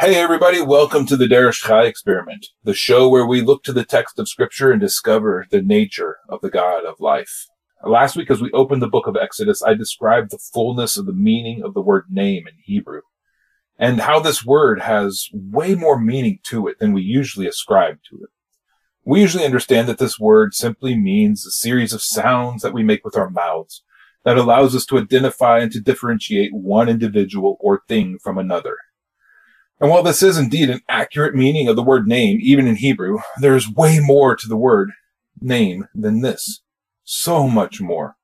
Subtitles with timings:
[0.00, 3.84] Hey everybody, welcome to the Derish Chai Experiment, the show where we look to the
[3.84, 7.48] text of scripture and discover the nature of the God of life.
[7.84, 11.12] Last week, as we opened the book of Exodus, I described the fullness of the
[11.12, 13.02] meaning of the word name in Hebrew
[13.78, 18.22] and how this word has way more meaning to it than we usually ascribe to
[18.22, 18.30] it.
[19.04, 23.04] We usually understand that this word simply means a series of sounds that we make
[23.04, 23.82] with our mouths
[24.24, 28.78] that allows us to identify and to differentiate one individual or thing from another.
[29.80, 33.18] And while this is indeed an accurate meaning of the word name, even in Hebrew,
[33.40, 34.90] there is way more to the word
[35.40, 36.60] name than this.
[37.02, 38.16] So much more.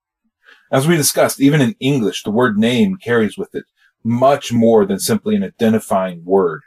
[0.71, 3.65] As we discussed, even in English, the word name carries with it
[4.05, 6.61] much more than simply an identifying word.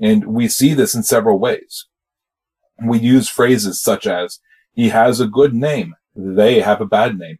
[0.00, 1.86] And we see this in several ways.
[2.82, 4.40] We use phrases such as,
[4.72, 7.38] he has a good name, they have a bad name,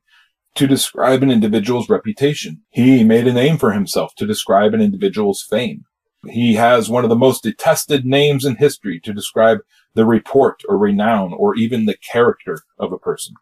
[0.57, 2.61] to describe an individual's reputation.
[2.69, 5.87] He made a name for himself to describe an individual's fame.
[6.31, 9.59] He has one of the most detested names in history to describe
[9.95, 13.35] the report or renown or even the character of a person.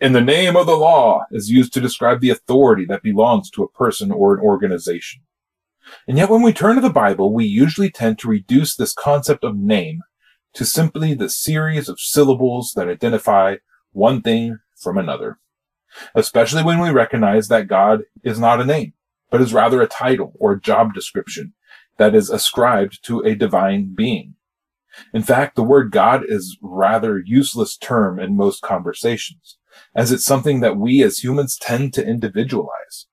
[0.00, 3.64] In the name of the law is used to describe the authority that belongs to
[3.64, 5.22] a person or an organization.
[6.06, 9.42] And yet when we turn to the Bible, we usually tend to reduce this concept
[9.42, 10.02] of name
[10.54, 13.56] to simply the series of syllables that identify
[13.90, 15.38] one thing from another.
[16.14, 18.92] Especially when we recognize that God is not a name,
[19.30, 21.54] but is rather a title or a job description
[21.98, 24.34] that is ascribed to a divine being.
[25.12, 29.58] In fact, the word God is rather useless term in most conversations,
[29.94, 33.06] as it's something that we as humans tend to individualize.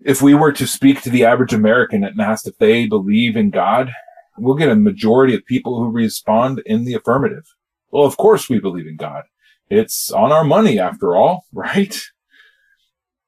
[0.00, 3.50] If we were to speak to the average American and ask if they believe in
[3.50, 3.90] God,
[4.36, 7.54] we'll get a majority of people who respond in the affirmative.
[7.90, 9.24] Well, of course we believe in God.
[9.70, 11.98] It's on our money after all, right?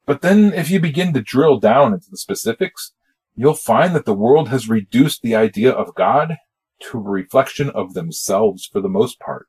[0.06, 2.92] But then if you begin to drill down into the specifics,
[3.38, 6.36] you'll find that the world has reduced the idea of God
[6.80, 9.46] to a reflection of themselves for the most part.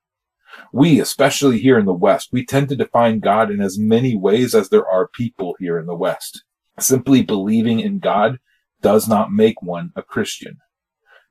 [0.71, 4.53] We, especially here in the West, we tend to define God in as many ways
[4.53, 6.43] as there are people here in the West.
[6.79, 8.37] Simply believing in God
[8.81, 10.57] does not make one a Christian.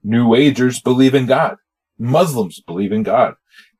[0.02, 1.56] New Agers believe in God.
[1.96, 3.34] Muslims believe in God.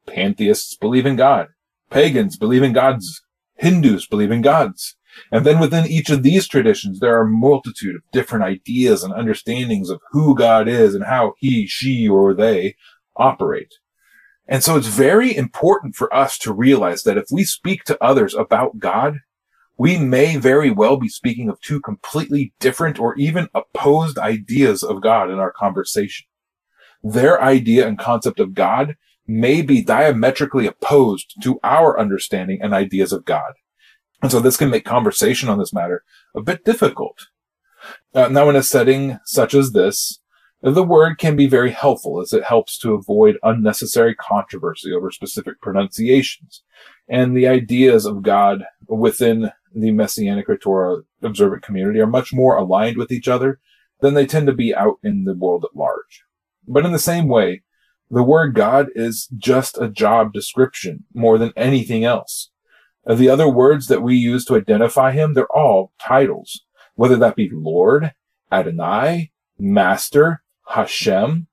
[0.07, 1.49] Pantheists believe in God.
[1.91, 3.23] Pagans believe in gods.
[3.57, 4.97] Hindus believe in gods.
[5.33, 9.13] And then within each of these traditions, there are a multitude of different ideas and
[9.13, 12.77] understandings of who God is and how he, she, or they
[13.17, 13.75] operate.
[14.47, 18.35] And so it's very important for us to realize that if we speak to others
[18.35, 19.19] about God,
[19.77, 25.03] we may very well be speaking of two completely different or even opposed ideas of
[25.03, 26.27] God in our conversation.
[27.03, 28.97] Their idea and concept of God
[29.27, 33.53] may be diametrically opposed to our understanding and ideas of God.
[34.23, 37.29] And so this can make conversation on this matter a bit difficult.
[38.15, 40.21] Uh, now, in a setting such as this,
[40.61, 45.61] the word can be very helpful as it helps to avoid unnecessary controversy over specific
[45.61, 46.65] pronunciations
[47.09, 52.57] and the ideas of God within the Messianic or Torah observant community are much more
[52.57, 53.61] aligned with each other
[54.01, 56.25] than they tend to be out in the world at large.
[56.67, 57.63] But in the same way,
[58.11, 62.51] the word God is just a job description more than anything else.
[63.09, 66.65] The other words that we use to identify him, they're all titles,
[66.95, 68.13] whether that be Lord,
[68.53, 71.47] Adonai, Master, Hashem.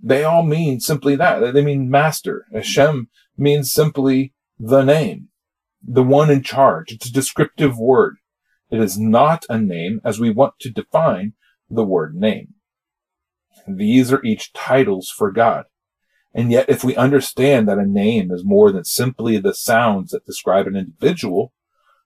[0.00, 1.54] They all mean simply that.
[1.54, 2.46] They mean master.
[2.52, 5.28] Hashem means simply the name,
[5.82, 6.92] the one in charge.
[6.92, 8.16] It's a descriptive word.
[8.70, 11.32] It is not a name as we want to define
[11.70, 12.54] the word name.
[13.66, 15.64] These are each titles for God.
[16.38, 20.24] And yet, if we understand that a name is more than simply the sounds that
[20.24, 21.52] describe an individual,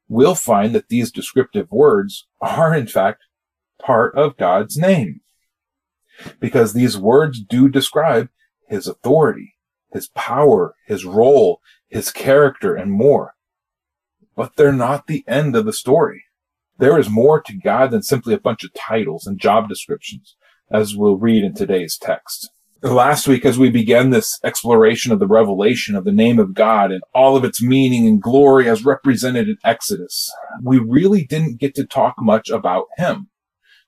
[0.09, 3.25] we'll find that these descriptive words are, in fact,
[3.79, 5.21] part of God's name.
[6.41, 8.29] because these words do describe
[8.69, 9.55] his authority,
[9.93, 13.35] his power, his role, his character, and more.
[14.35, 16.25] But they're not the end of the story.
[16.79, 20.37] There is more to God than simply a bunch of titles and job descriptions,
[20.71, 22.51] as we'll read in today's text.
[22.83, 26.91] Last week, as we began this exploration of the revelation of the name of God
[26.91, 30.29] and all of its meaning and glory as represented in Exodus,
[30.65, 33.29] we really didn't get to talk much about him.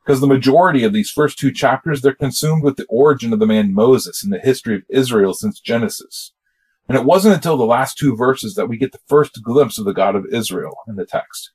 [0.05, 3.49] Because the majority of these first two chapters, they're consumed with the origin of the
[3.49, 6.33] man Moses and the history of Israel since Genesis.
[6.89, 9.87] And it wasn't until the last two verses that we get the first glimpse of
[9.87, 11.51] the God of Israel in the text.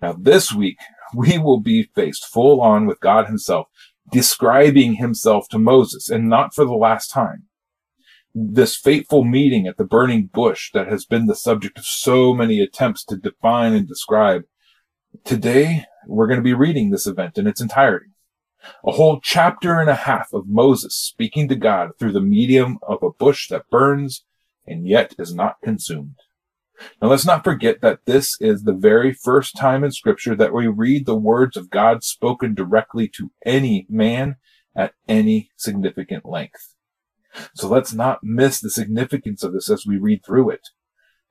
[0.00, 0.78] Now, this week,
[1.16, 3.66] we will be faced full on with God himself
[4.10, 7.44] describing himself to Moses and not for the last time.
[8.34, 12.60] This fateful meeting at the burning bush that has been the subject of so many
[12.60, 14.44] attempts to define and describe.
[15.24, 18.10] Today, we're going to be reading this event in its entirety.
[18.84, 23.02] A whole chapter and a half of Moses speaking to God through the medium of
[23.02, 24.24] a bush that burns
[24.66, 26.16] and yet is not consumed.
[27.00, 30.66] Now let's not forget that this is the very first time in scripture that we
[30.66, 34.36] read the words of God spoken directly to any man
[34.74, 36.74] at any significant length.
[37.54, 40.68] So let's not miss the significance of this as we read through it.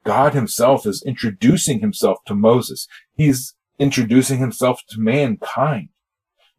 [0.05, 2.87] God himself is introducing himself to Moses.
[3.15, 5.89] He's introducing himself to mankind.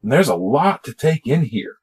[0.02, 1.76] And there's a lot to take in here.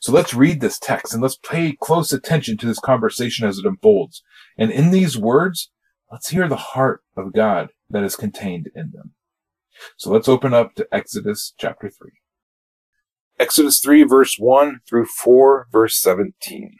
[0.00, 3.66] So let's read this text and let's pay close attention to this conversation as it
[3.66, 4.22] unfolds.
[4.56, 5.70] And in these words,
[6.10, 9.12] Let's hear the heart of God that is contained in them.
[9.98, 12.10] So let's open up to Exodus chapter 3.
[13.38, 16.76] Exodus 3 verse 1 through 4 verse 17.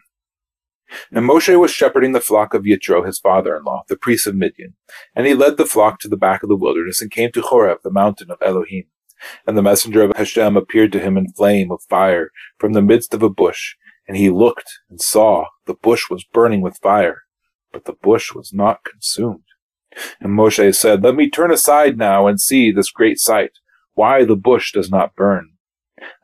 [1.11, 4.75] Now Moshe was shepherding the flock of Yitro, his father-in-law, the priest of Midian,
[5.15, 7.81] and he led the flock to the back of the wilderness and came to Horeb,
[7.85, 8.85] the mountain of Elohim.
[9.47, 13.13] And the messenger of Hashem appeared to him in flame of fire from the midst
[13.13, 13.75] of a bush,
[14.07, 17.25] and he looked and saw the bush was burning with fire,
[17.79, 19.45] but the bush was not consumed.
[20.21, 23.53] And Moshe said, Let me turn aside now and see this great sight,
[23.95, 25.53] why the bush does not burn.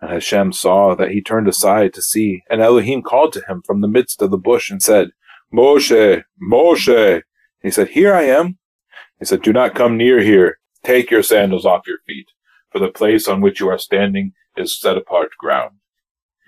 [0.00, 3.80] And Hashem saw that he turned aside to see, and Elohim called to him from
[3.80, 5.10] the midst of the bush and said,
[5.52, 7.22] Moshe, Moshe.
[7.62, 8.58] He said, Here I am.
[9.20, 10.58] He said, Do not come near here.
[10.82, 12.26] Take your sandals off your feet,
[12.70, 15.76] for the place on which you are standing is set apart ground.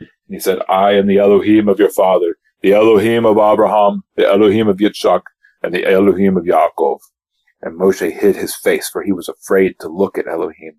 [0.00, 4.26] And he said, I am the Elohim of your father, the Elohim of Abraham, the
[4.26, 5.22] Elohim of Yitzchak,
[5.62, 7.00] and the Elohim of Yaakov.
[7.62, 10.76] And Moshe hid his face, for he was afraid to look at Elohim.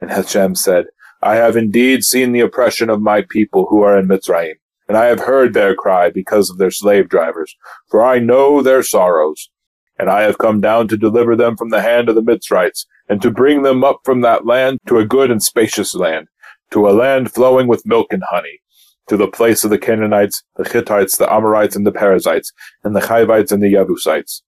[0.00, 0.86] And Hashem said,
[1.22, 4.54] I have indeed seen the oppression of my people who are in Mitzrayim,
[4.88, 7.56] and I have heard their cry because of their slave drivers,
[7.88, 9.50] for I know their sorrows.
[9.98, 13.22] And I have come down to deliver them from the hand of the Mitzrites, and
[13.22, 16.28] to bring them up from that land to a good and spacious land,
[16.70, 18.60] to a land flowing with milk and honey,
[19.08, 22.52] to the place of the Canaanites, the Hittites, the Amorites, and the Perizzites,
[22.84, 24.42] and the Hivites and the Jebusites.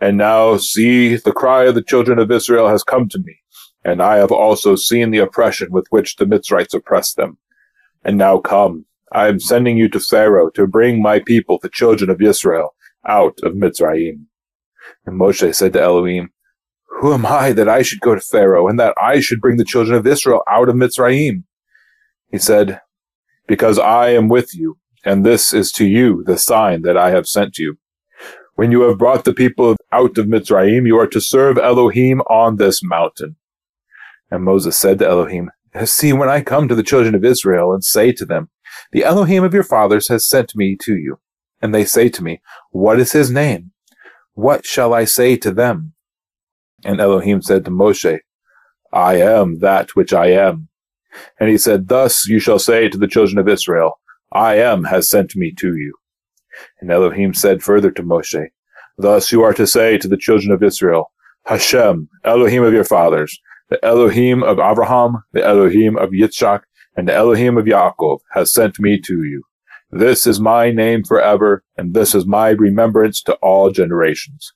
[0.00, 3.38] And now see, the cry of the children of Israel has come to me,
[3.84, 7.38] and I have also seen the oppression with which the Mitzrites oppress them.
[8.04, 12.10] And now come, I am sending you to Pharaoh to bring my people, the children
[12.10, 12.74] of Israel,
[13.06, 14.24] out of Mitzrayim.
[15.06, 16.30] And Moshe said to Elohim,
[17.00, 19.64] Who am I that I should go to Pharaoh, and that I should bring the
[19.64, 21.44] children of Israel out of Mitzrayim?
[22.30, 22.80] He said,
[23.46, 27.26] because I am with you, and this is to you the sign that I have
[27.26, 27.78] sent you.
[28.54, 32.56] When you have brought the people out of Mitzrayim, you are to serve Elohim on
[32.56, 33.36] this mountain.
[34.30, 35.50] And Moses said to Elohim,
[35.84, 38.50] See, when I come to the children of Israel and say to them,
[38.92, 41.18] The Elohim of your fathers has sent me to you,
[41.62, 43.72] and they say to me, What is his name?
[44.34, 45.94] What shall I say to them?
[46.84, 48.20] And Elohim said to Moshe,
[48.92, 50.68] I am that which I am.
[51.38, 54.00] And he said, Thus you shall say to the children of Israel,
[54.32, 55.94] I am has sent me to you.
[56.80, 58.48] And Elohim said further to Moshe,
[58.98, 61.10] Thus you are to say to the children of Israel,
[61.46, 66.62] Hashem, Elohim of your fathers, the Elohim of Abraham, the Elohim of Yitzchak,
[66.96, 69.42] and the Elohim of Yaakov has sent me to you.
[69.90, 74.52] This is my name forever, and this is my remembrance to all generations.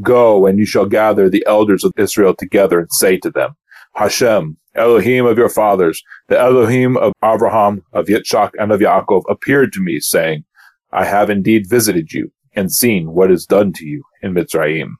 [0.00, 3.56] Go, and you shall gather the elders of Israel together and say to them,
[3.94, 9.72] Hashem, Elohim of your fathers, the Elohim of Abraham, of Yitzchak, and of Yaakov, appeared
[9.74, 10.44] to me, saying,
[10.92, 14.94] I have indeed visited you and seen what is done to you in Mitzrayim.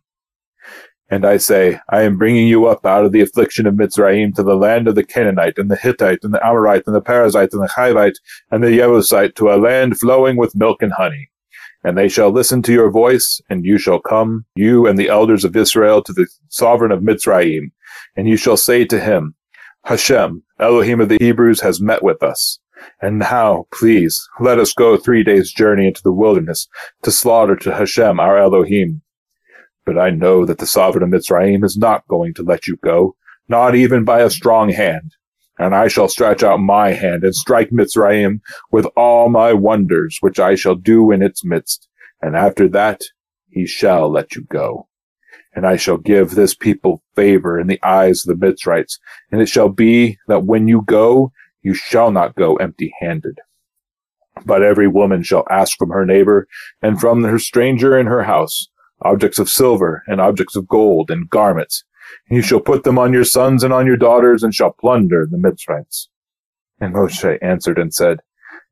[1.11, 4.43] And I say, I am bringing you up out of the affliction of Mitzrayim to
[4.43, 7.63] the land of the Canaanite, and the Hittite, and the Amorite, and the Perizzite, and
[7.63, 8.17] the Hivite,
[8.51, 11.31] and the Jebusite, to a land flowing with milk and honey.
[11.85, 15.45] And they shall listen to your voice, and you shall come, you and the elders
[15.45, 17.73] of Israel, to the sovereign of Mitzrayim,
[18.17, 19.35] and you shall say to him,
[19.85, 22.61] Hashem, Elohim of the Hebrews, has met with us.
[23.01, 26.69] And now, please, let us go three days' journey into the wilderness
[27.03, 29.03] to slaughter to Hashem our Elohim.
[29.85, 33.17] But I know that the sovereign of Mitzrayim is not going to let you go,
[33.49, 35.15] not even by a strong hand.
[35.59, 38.41] And I shall stretch out my hand and strike Mitzrayim
[38.71, 41.89] with all my wonders, which I shall do in its midst.
[42.21, 43.01] And after that,
[43.51, 44.89] he shall let you go.
[45.55, 48.99] And I shall give this people favor in the eyes of the Mitzrites.
[49.31, 51.33] And it shall be that when you go,
[51.63, 53.39] you shall not go empty handed.
[54.47, 56.47] But every woman shall ask from her neighbor
[56.81, 58.69] and from her stranger in her house
[59.05, 61.85] objects of silver and objects of gold and garments.
[62.29, 65.27] And you shall put them on your sons and on your daughters and shall plunder
[65.31, 66.09] the Mitzrites.
[66.81, 68.21] And Moshe answered and said,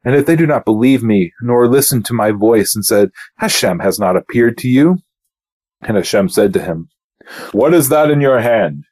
[0.05, 3.79] And if they do not believe me, nor listen to my voice, and said, Hashem
[3.81, 4.99] has not appeared to you?
[5.83, 6.89] And Hashem said to him,
[7.53, 8.85] What is that in your hand?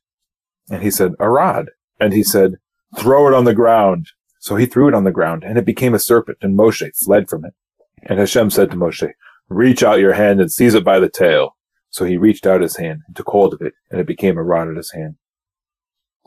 [0.70, 1.70] And he said, A rod.
[2.00, 2.56] And he said,
[2.98, 4.06] Throw it on the ground.
[4.40, 7.28] So he threw it on the ground, and it became a serpent, and Moshe fled
[7.28, 7.54] from it.
[8.04, 9.10] And Hashem said to Moshe,
[9.48, 11.56] Reach out your hand and seize it by the tail.
[11.90, 14.42] So he reached out his hand and took hold of it, and it became a
[14.42, 15.16] rod in his hand.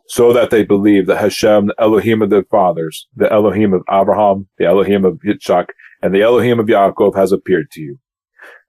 [0.08, 4.50] So that they believed that Hashem, the Elohim of their fathers, the Elohim of Abraham,
[4.58, 5.68] the Elohim of Yitzchak,
[6.01, 8.00] and the Elohim of Yaakov has appeared to you.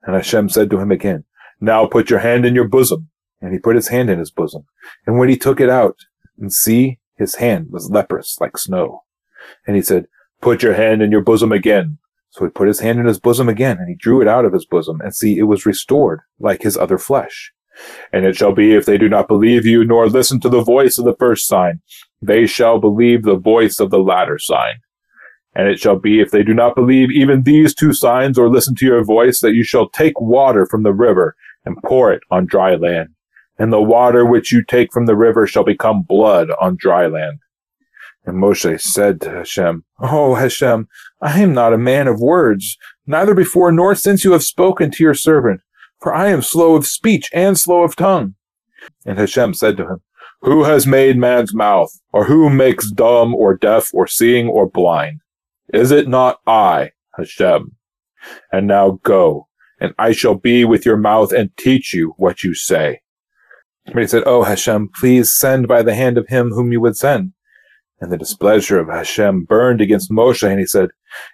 [0.04, 1.25] And Hashem said to him again,
[1.62, 3.09] Now put your hand in your bosom.
[3.40, 4.64] And he put his hand in his bosom.
[5.07, 5.97] And when he took it out,
[6.38, 9.04] and see, his hand was leprous like snow.
[9.66, 10.07] And he said,
[10.40, 11.99] Put your hand in your bosom again.
[12.31, 14.52] So he put his hand in his bosom again, and he drew it out of
[14.52, 17.52] his bosom, and see, it was restored like his other flesh.
[18.12, 20.99] And it shall be, if they do not believe you, nor listen to the voice
[20.99, 21.81] of the first sign,
[22.21, 24.76] they shall believe the voice of the latter sign.
[25.54, 28.75] And it shall be, if they do not believe even these two signs, or listen
[28.76, 32.47] to your voice, that you shall take water from the river, and pour it on
[32.47, 33.11] dry land
[33.59, 37.38] and the water which you take from the river shall become blood on dry land.
[38.25, 40.88] And Moshe said to Hashem, Oh Hashem,
[41.21, 42.76] I am not a man of words,
[43.07, 45.61] neither before nor since you have spoken to your servant,
[46.00, 48.35] for I am slow of speech and slow of tongue.
[49.04, 50.00] And Hashem said to him,
[50.40, 55.21] Who has made man's mouth, or who makes dumb or deaf or seeing or blind?
[55.73, 57.76] Is it not I, Hashem?
[58.52, 59.49] And now go,
[59.82, 63.00] and I shall be with your mouth and teach you what you say.
[63.86, 66.96] But he said, Oh Hashem, please send by the hand of him whom you would
[66.96, 67.32] send.
[68.00, 70.90] And the displeasure of Hashem burned against Moshe, and he said,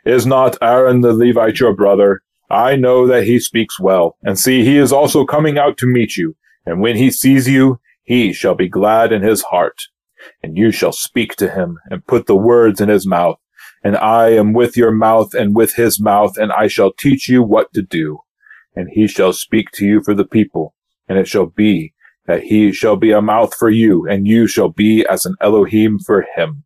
[0.07, 2.23] Is not Aaron the Levite your brother?
[2.49, 4.17] I know that he speaks well.
[4.23, 6.35] And see, he is also coming out to meet you.
[6.65, 9.83] And when he sees you, he shall be glad in his heart.
[10.43, 13.37] And you shall speak to him, and put the words in his mouth.
[13.85, 17.43] And I am with your mouth and with his mouth, and I shall teach you
[17.43, 18.21] what to do.
[18.75, 20.75] And he shall speak to you for the people.
[21.09, 21.95] And it shall be
[22.27, 25.99] that he shall be a mouth for you, and you shall be as an Elohim
[25.99, 26.65] for him.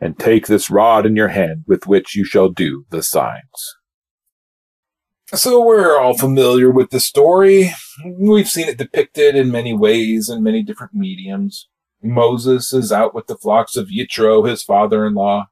[0.00, 3.76] And take this rod in your hand with which you shall do the signs.
[5.26, 7.72] So we're all familiar with the story.
[8.04, 11.68] We've seen it depicted in many ways in many different mediums.
[12.02, 15.48] Moses is out with the flocks of Yitro, his father-in-law.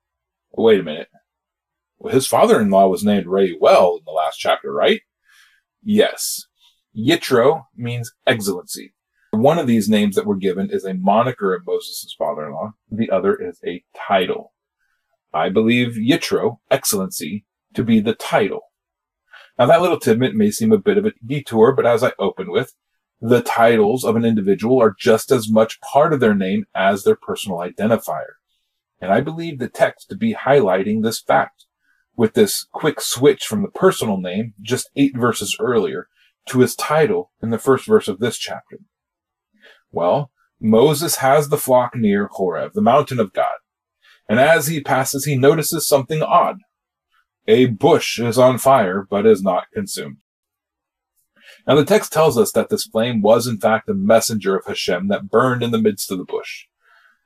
[0.52, 1.08] Wait a minute.
[1.98, 5.02] Well, his father-in-law was named Reuel in the last chapter, right?
[5.90, 6.44] Yes.
[6.94, 8.92] Yitro means excellency.
[9.30, 12.72] One of these names that were given is a moniker of Moses' father-in-law.
[12.90, 14.52] The other is a title.
[15.32, 18.64] I believe Yitro, excellency, to be the title.
[19.58, 22.50] Now that little tidbit may seem a bit of a detour, but as I opened
[22.50, 22.74] with,
[23.22, 27.16] the titles of an individual are just as much part of their name as their
[27.16, 28.34] personal identifier.
[29.00, 31.64] And I believe the text to be highlighting this fact
[32.18, 36.08] with this quick switch from the personal name just eight verses earlier
[36.46, 38.80] to his title in the first verse of this chapter.
[39.92, 43.58] Well, Moses has the flock near Horeb, the mountain of God.
[44.28, 46.56] And as he passes, he notices something odd.
[47.46, 50.16] A bush is on fire, but is not consumed.
[51.68, 55.06] Now, the text tells us that this flame was in fact a messenger of Hashem
[55.08, 56.64] that burned in the midst of the bush.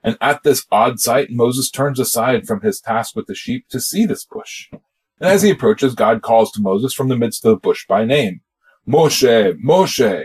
[0.05, 3.81] And at this odd sight, Moses turns aside from his task with the sheep to
[3.81, 4.69] see this bush.
[4.73, 8.05] And as he approaches, God calls to Moses from the midst of the bush by
[8.05, 8.41] name,
[8.87, 10.25] Moshe, Moshe,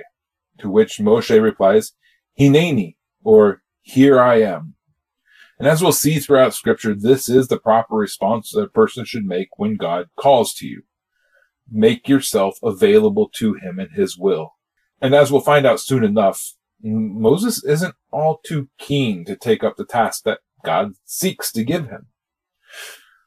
[0.57, 1.93] to which Moshe replies,
[2.39, 4.73] Hineni, or here I am.
[5.59, 9.25] And as we'll see throughout scripture, this is the proper response that a person should
[9.25, 10.83] make when God calls to you.
[11.69, 14.55] Make yourself available to him and his will.
[15.01, 19.77] And as we'll find out soon enough, Moses isn't all too keen to take up
[19.77, 22.07] the task that God seeks to give him.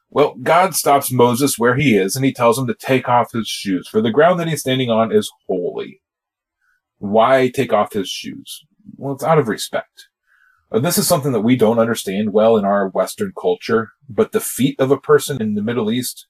[0.09, 3.47] Well, God stops Moses where he is and he tells him to take off his
[3.47, 6.01] shoes, for the ground that he's standing on is holy.
[6.97, 8.65] Why take off his shoes?
[8.97, 10.07] Well, it's out of respect.
[10.71, 14.39] Uh, this is something that we don't understand well in our Western culture, but the
[14.39, 16.27] feet of a person in the Middle East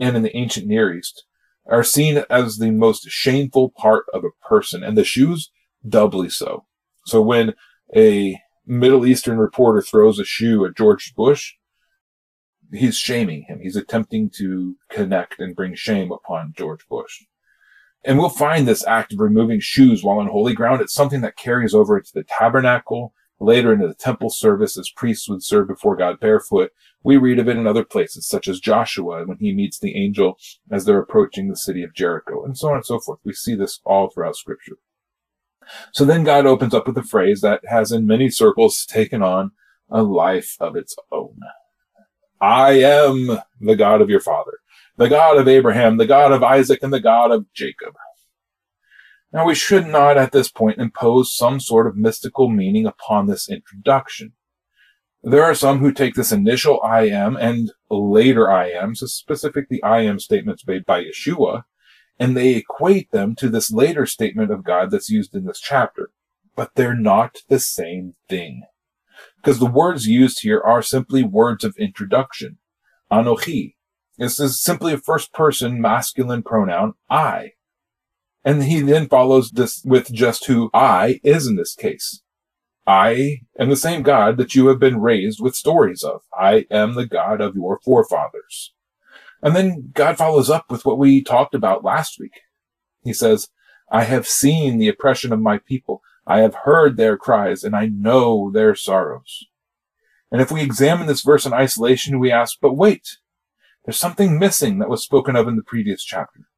[0.00, 1.24] and in the ancient Near East
[1.66, 5.50] are seen as the most shameful part of a person, and the shoes
[5.88, 6.64] doubly so.
[7.04, 7.54] So when
[7.94, 11.54] a Middle Eastern reporter throws a shoe at George Bush,
[12.72, 13.60] he's shaming him.
[13.60, 17.24] He's attempting to connect and bring shame upon George Bush.
[18.04, 20.80] And we'll find this act of removing shoes while on holy ground.
[20.80, 25.28] It's something that carries over into the tabernacle, later into the temple service as priests
[25.28, 26.72] would serve before God barefoot.
[27.02, 30.38] We read of it in other places, such as Joshua when he meets the angel
[30.70, 33.20] as they're approaching the city of Jericho, and so on and so forth.
[33.24, 34.78] We see this all throughout scripture.
[35.92, 39.52] So then God opens up with a phrase that has in many circles taken on
[39.90, 41.38] a life of its own.
[42.40, 44.58] I am the God of your father,
[44.96, 47.94] the God of Abraham, the God of Isaac, and the God of Jacob.
[49.32, 53.48] Now we should not at this point impose some sort of mystical meaning upon this
[53.48, 54.32] introduction.
[55.22, 59.82] There are some who take this initial I am and later I am, so specifically
[59.82, 61.64] I am statements made by Yeshua,
[62.18, 66.10] and they equate them to this later statement of God that's used in this chapter.
[66.54, 68.62] But they're not the same thing
[69.36, 72.58] because the words used here are simply words of introduction.
[73.10, 73.74] Anochi.
[74.18, 77.52] This is simply a first person masculine pronoun, I.
[78.44, 82.22] And he then follows this with just who I is in this case.
[82.86, 86.22] I am the same God that you have been raised with stories of.
[86.32, 88.72] I am the God of your forefathers.
[89.46, 92.40] And then God follows up with what we talked about last week.
[93.04, 93.46] He says,
[93.92, 96.02] I have seen the oppression of my people.
[96.26, 99.46] I have heard their cries and I know their sorrows.
[100.32, 103.18] And if we examine this verse in isolation, we ask, but wait,
[103.84, 106.48] there's something missing that was spoken of in the previous chapter.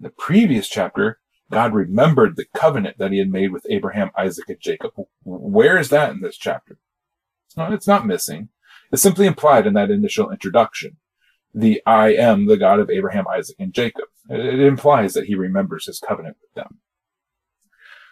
[0.00, 4.48] In the previous chapter, God remembered the covenant that he had made with Abraham, Isaac,
[4.48, 4.94] and Jacob.
[5.22, 6.78] Where is that in this chapter?
[7.46, 8.48] It's not, it's not missing.
[8.90, 10.96] It's simply implied in that initial introduction.
[11.52, 14.04] The I am the God of Abraham, Isaac, and Jacob.
[14.28, 16.78] It implies that he remembers his covenant with them.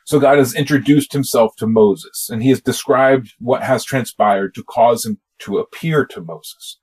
[0.04, 4.64] So God has introduced himself to Moses and he has described what has transpired to
[4.64, 6.78] cause him to appear to Moses,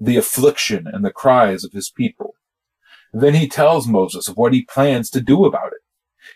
[0.00, 2.34] the affliction and the cries of his people.
[3.12, 5.82] Then he tells Moses of what he plans to do about it.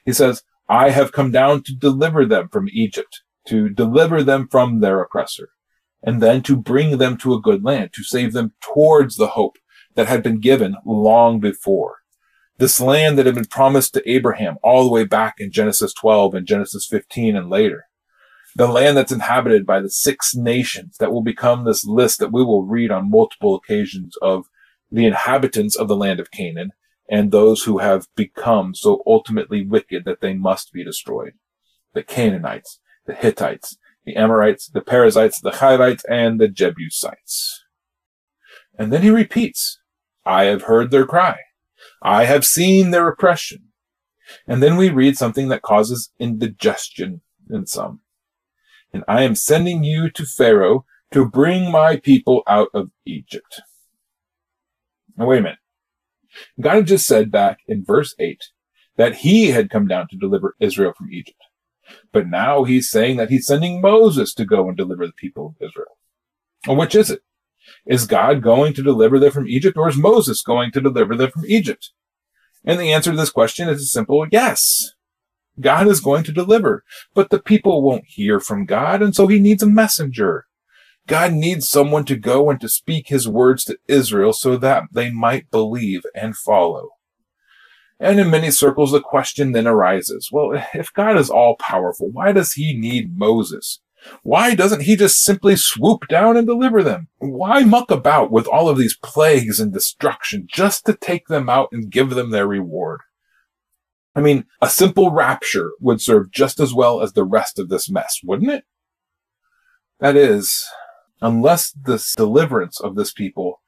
[0.04, 4.80] He says, I have come down to deliver them from Egypt, to deliver them from
[4.80, 5.48] their oppressor,
[6.02, 9.56] and then to bring them to a good land, to save them towards the hope
[9.94, 11.96] that had been given long before.
[12.58, 16.34] This land that had been promised to Abraham all the way back in Genesis 12
[16.34, 17.86] and Genesis 15 and later.
[18.56, 22.44] The land that's inhabited by the six nations that will become this list that we
[22.44, 24.46] will read on multiple occasions of
[24.92, 26.70] the inhabitants of the land of Canaan
[27.08, 31.32] and those who have become so ultimately wicked that they must be destroyed.
[31.94, 37.64] The Canaanites, the Hittites, the Amorites, the Perizzites, the Hivites, and the Jebusites.
[38.78, 39.80] And then he repeats,
[40.24, 41.38] I have heard their cry.
[42.02, 43.64] I have seen their oppression.
[44.46, 48.00] And then we read something that causes indigestion in some.
[48.92, 53.60] And I am sending you to Pharaoh to bring my people out of Egypt.
[55.16, 55.58] Now, wait a minute.
[56.60, 58.42] God had just said back in verse 8
[58.96, 61.40] that he had come down to deliver Israel from Egypt.
[62.12, 65.66] But now he's saying that he's sending Moses to go and deliver the people of
[65.68, 65.98] Israel.
[66.66, 67.22] Well, which is it?
[67.86, 71.30] Is God going to deliver them from Egypt or is Moses going to deliver them
[71.30, 71.90] from Egypt?
[72.64, 74.92] And the answer to this question is a simple yes.
[75.60, 76.82] God is going to deliver,
[77.14, 80.46] but the people won't hear from God, and so he needs a messenger.
[81.06, 85.10] God needs someone to go and to speak his words to Israel so that they
[85.10, 86.90] might believe and follow.
[88.00, 92.32] And in many circles, the question then arises, well, if God is all powerful, why
[92.32, 93.80] does he need Moses?
[94.22, 97.08] Why doesn't he just simply swoop down and deliver them?
[97.18, 101.68] Why muck about with all of these plagues and destruction just to take them out
[101.72, 103.00] and give them their reward?
[104.14, 107.90] I mean, a simple rapture would serve just as well as the rest of this
[107.90, 108.64] mess, wouldn't it?
[110.00, 110.64] That is,
[111.20, 113.60] unless this deliverance of this people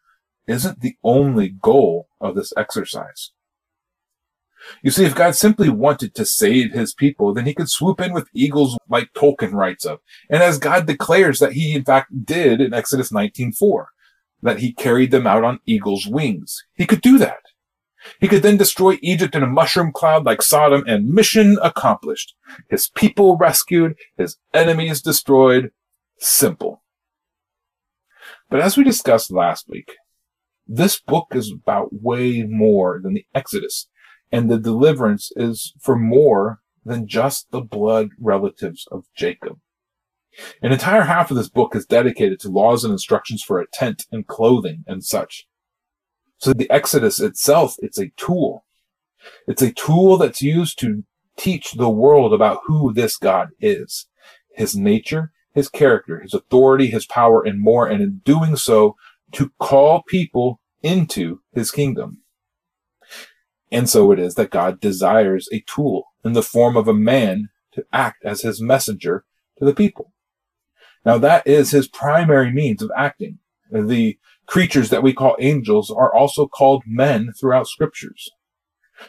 [0.46, 3.32] isn't the only goal of this exercise.
[4.82, 8.12] You see, if God simply wanted to save his people, then he could swoop in
[8.12, 10.00] with eagles like Tolkien writes of.
[10.30, 13.86] And as God declares that he in fact did in Exodus 19:4,
[14.42, 16.64] that he carried them out on eagle's wings.
[16.74, 17.40] He could do that.
[18.20, 22.34] He could then destroy Egypt in a mushroom cloud like Sodom and mission accomplished.
[22.70, 25.70] His people rescued, his enemies destroyed.
[26.18, 26.82] Simple.
[28.48, 29.96] But as we discussed last week,
[30.66, 33.88] this book is about way more than the Exodus
[34.32, 39.58] and the deliverance is for more than just the blood relatives of Jacob.
[40.62, 44.04] An entire half of this book is dedicated to laws and instructions for a tent
[44.12, 45.46] and clothing and such.
[46.38, 48.64] So the Exodus itself, it's a tool.
[49.46, 51.04] It's a tool that's used to
[51.36, 54.06] teach the world about who this God is,
[54.54, 57.86] his nature, his character, his authority, his power, and more.
[57.86, 58.96] And in doing so,
[59.32, 62.22] to call people into his kingdom.
[63.70, 67.48] And so it is that God desires a tool in the form of a man
[67.72, 69.24] to act as his messenger
[69.58, 70.12] to the people.
[71.04, 73.38] Now that is his primary means of acting.
[73.70, 78.30] The creatures that we call angels are also called men throughout scriptures.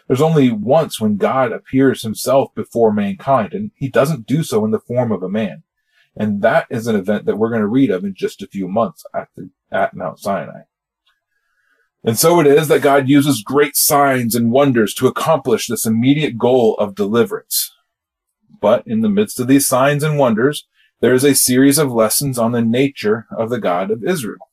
[0.08, 4.72] There's only once when God appears himself before mankind, and he doesn't do so in
[4.72, 5.64] the form of a man.
[6.16, 8.68] And that is an event that we're going to read of in just a few
[8.68, 10.62] months at, the, at Mount Sinai.
[12.08, 16.38] And so it is that God uses great signs and wonders to accomplish this immediate
[16.38, 17.76] goal of deliverance.
[18.62, 20.66] But in the midst of these signs and wonders,
[21.02, 24.50] there is a series of lessons on the nature of the God of Israel.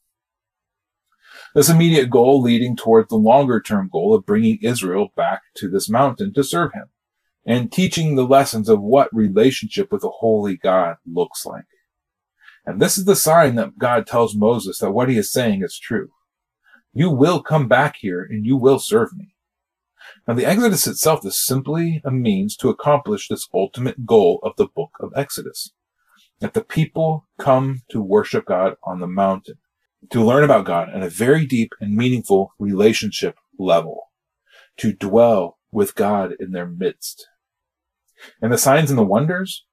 [1.54, 5.88] This immediate goal leading toward the longer term goal of bringing Israel back to this
[5.88, 6.86] mountain to serve him
[7.46, 11.66] and teaching the lessons of what relationship with a holy God looks like.
[12.66, 15.78] And this is the sign that God tells Moses that what he is saying is
[15.78, 16.08] true.
[16.94, 19.34] You will come back here and you will serve me.
[20.26, 24.68] Now the Exodus itself is simply a means to accomplish this ultimate goal of the
[24.68, 25.72] book of Exodus.
[26.40, 29.56] That the people come to worship God on the mountain
[30.10, 34.10] to learn about God at a very deep and meaningful relationship level,
[34.78, 37.26] to dwell with God in their midst.
[38.40, 39.64] And the signs and the wonders,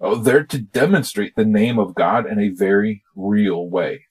[0.00, 4.06] oh, they're to demonstrate the name of God in a very real way.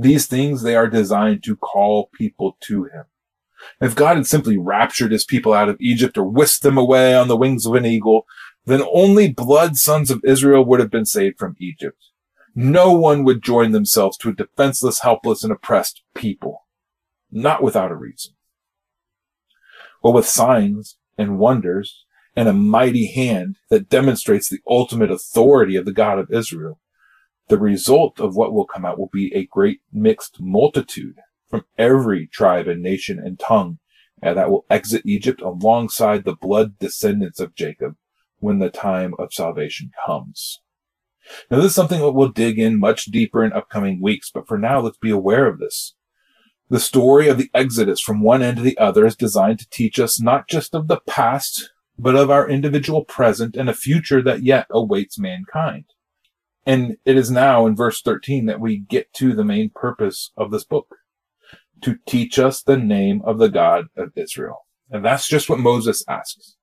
[0.00, 3.04] These things, they are designed to call people to him.
[3.80, 7.28] If God had simply raptured his people out of Egypt or whisked them away on
[7.28, 8.26] the wings of an eagle,
[8.64, 12.02] then only blood sons of Israel would have been saved from Egypt.
[12.54, 16.66] No one would join themselves to a defenseless, helpless, and oppressed people.
[17.30, 18.32] Not without a reason.
[20.02, 25.84] But with signs and wonders and a mighty hand that demonstrates the ultimate authority of
[25.84, 26.80] the God of Israel,
[27.50, 31.16] the result of what will come out will be a great mixed multitude
[31.50, 33.78] from every tribe and nation and tongue
[34.22, 37.96] and that will exit Egypt alongside the blood descendants of Jacob
[38.38, 40.60] when the time of salvation comes.
[41.50, 44.58] Now, this is something that we'll dig in much deeper in upcoming weeks, but for
[44.58, 45.94] now, let's be aware of this.
[46.68, 49.98] The story of the Exodus from one end to the other is designed to teach
[49.98, 54.42] us not just of the past, but of our individual present and a future that
[54.42, 55.84] yet awaits mankind.
[56.66, 60.50] And it is now in verse 13 that we get to the main purpose of
[60.50, 60.96] this book
[61.82, 64.66] to teach us the name of the God of Israel.
[64.90, 66.56] And that's just what Moses asks.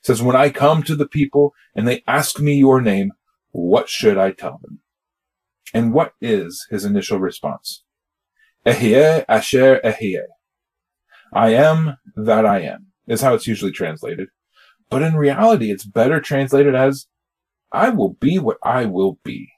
[0.00, 3.12] He says, when I come to the people and they ask me your name,
[3.50, 4.80] what should I tell them?
[5.74, 7.84] And what is his initial response?
[8.64, 10.24] Ehyeh asher ehyeh.
[11.32, 14.28] I am that I am, is how it's usually translated.
[14.90, 17.06] But in reality, it's better translated as,
[17.72, 19.52] I will be what I will be.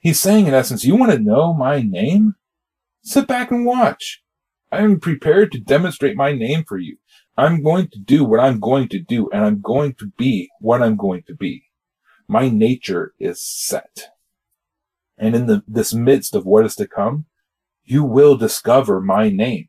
[0.00, 2.34] He's saying, in essence, you want to know my name?
[3.02, 4.22] Sit back and watch.
[4.70, 6.98] I am prepared to demonstrate my name for you.
[7.36, 10.82] I'm going to do what I'm going to do, and I'm going to be what
[10.82, 11.70] I'm going to be
[12.30, 14.10] my nature is set.
[15.18, 17.26] And in the, this midst of what is to come,
[17.82, 19.68] you will discover my name.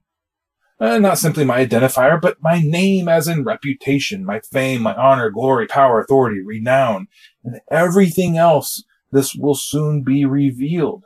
[0.82, 5.30] Uh, not simply my identifier, but my name as in reputation, my fame, my honor,
[5.30, 7.08] glory, power, authority, renown,
[7.44, 8.84] and everything else.
[9.12, 11.04] This will soon be revealed.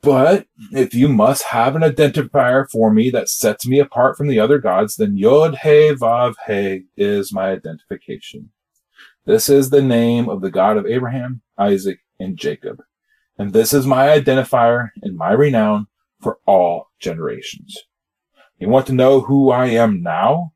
[0.00, 4.40] But if you must have an identifier for me that sets me apart from the
[4.40, 8.48] other gods, then Yod He Vav He is my identification.
[9.26, 12.82] This is the name of the God of Abraham, Isaac, and Jacob.
[13.36, 15.86] And this is my identifier and my renown
[16.18, 17.76] for all generations.
[18.60, 20.52] You want to know who I am now?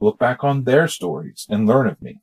[0.00, 2.20] Look back on their stories and learn of me.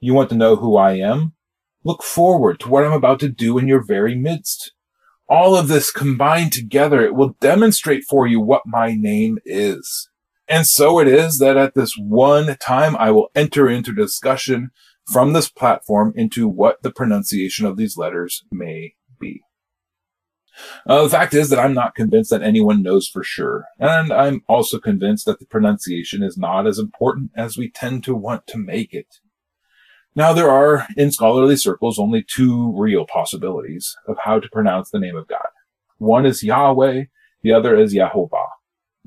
[0.00, 1.34] You want to know who I am?
[1.84, 4.72] Look forward to what I'm about to do in your very midst.
[5.28, 10.08] All of this combined together, it will demonstrate for you what my name is.
[10.46, 14.70] And so it is that at this one time, I will enter into discussion
[15.04, 19.42] from this platform into what the pronunciation of these letters may be.
[20.86, 23.66] Uh, the fact is that I'm not convinced that anyone knows for sure.
[23.78, 28.14] And I'm also convinced that the pronunciation is not as important as we tend to
[28.14, 29.18] want to make it.
[30.14, 34.98] Now, there are in scholarly circles only two real possibilities of how to pronounce the
[34.98, 35.46] name of God.
[35.98, 37.04] One is Yahweh,
[37.42, 38.48] the other is Yahovah.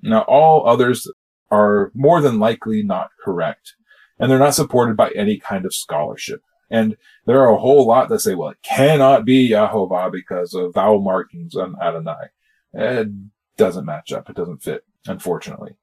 [0.03, 1.11] Now, all others
[1.49, 3.75] are more than likely not correct,
[4.17, 6.41] and they're not supported by any kind of scholarship.
[6.71, 10.73] And there are a whole lot that say, well, it cannot be Yahovah because of
[10.73, 12.29] vowel markings on Adonai.
[12.73, 13.09] It
[13.57, 14.29] doesn't match up.
[14.29, 15.75] It doesn't fit, unfortunately.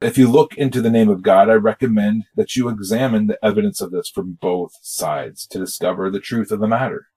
[0.00, 3.80] If you look into the name of God, I recommend that you examine the evidence
[3.80, 7.08] of this from both sides to discover the truth of the matter.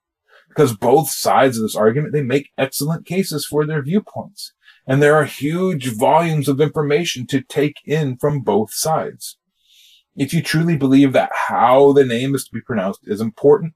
[0.50, 4.54] Because both sides of this argument, they make excellent cases for their viewpoints.
[4.86, 9.38] And there are huge volumes of information to take in from both sides.
[10.16, 13.74] If you truly believe that how the name is to be pronounced is important,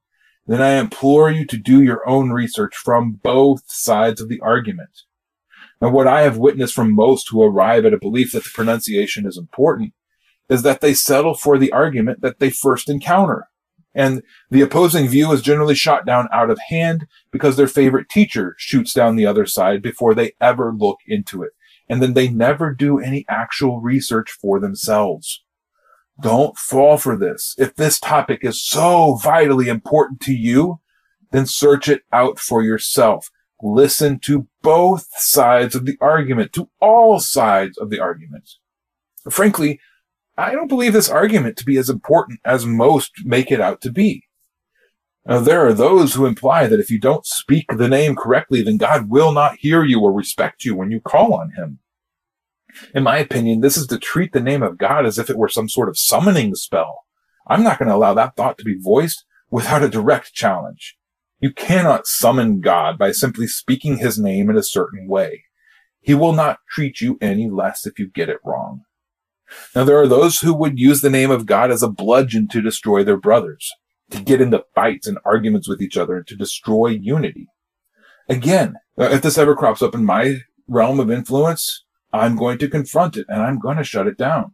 [0.47, 5.03] then I implore you to do your own research from both sides of the argument.
[5.81, 9.25] Now, what I have witnessed from most who arrive at a belief that the pronunciation
[9.25, 9.93] is important
[10.49, 13.47] is that they settle for the argument that they first encounter.
[13.93, 18.55] And the opposing view is generally shot down out of hand because their favorite teacher
[18.57, 21.51] shoots down the other side before they ever look into it.
[21.87, 25.43] And then they never do any actual research for themselves.
[26.21, 27.55] Don't fall for this.
[27.57, 30.79] If this topic is so vitally important to you,
[31.31, 33.29] then search it out for yourself.
[33.61, 38.49] Listen to both sides of the argument, to all sides of the argument.
[39.29, 39.79] Frankly,
[40.37, 43.91] I don't believe this argument to be as important as most make it out to
[43.91, 44.23] be.
[45.25, 48.77] Now, there are those who imply that if you don't speak the name correctly, then
[48.77, 51.79] God will not hear you or respect you when you call on him.
[52.93, 55.49] In my opinion, this is to treat the name of God as if it were
[55.49, 57.05] some sort of summoning spell.
[57.47, 60.97] I'm not going to allow that thought to be voiced without a direct challenge.
[61.39, 65.45] You cannot summon God by simply speaking his name in a certain way.
[66.01, 68.83] He will not treat you any less if you get it wrong.
[69.75, 72.61] Now, there are those who would use the name of God as a bludgeon to
[72.61, 73.71] destroy their brothers,
[74.11, 77.47] to get into fights and arguments with each other, and to destroy unity.
[78.27, 82.67] Again, uh, if this ever crops up in my realm of influence, I'm going to
[82.67, 84.53] confront it and I'm going to shut it down.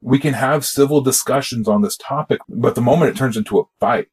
[0.00, 3.64] We can have civil discussions on this topic, but the moment it turns into a
[3.80, 4.08] fight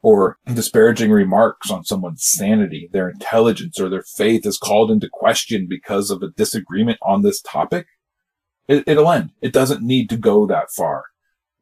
[0.00, 5.66] or disparaging remarks on someone's sanity, their intelligence, or their faith is called into question
[5.68, 7.86] because of a disagreement on this topic,
[8.68, 9.30] it, it'll end.
[9.40, 11.04] It doesn't need to go that far.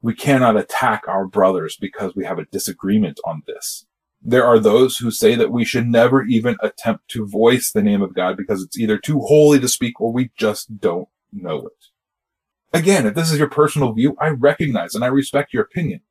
[0.01, 3.87] We cannot attack our brothers because we have a disagreement on this.
[4.25, 8.03] There are those who say that we should never even attempt to voice the name
[8.03, 12.77] of God because it's either too holy to speak or we just don't know it.
[12.79, 16.03] Again, if this is your personal view, I recognize and I respect your opinion.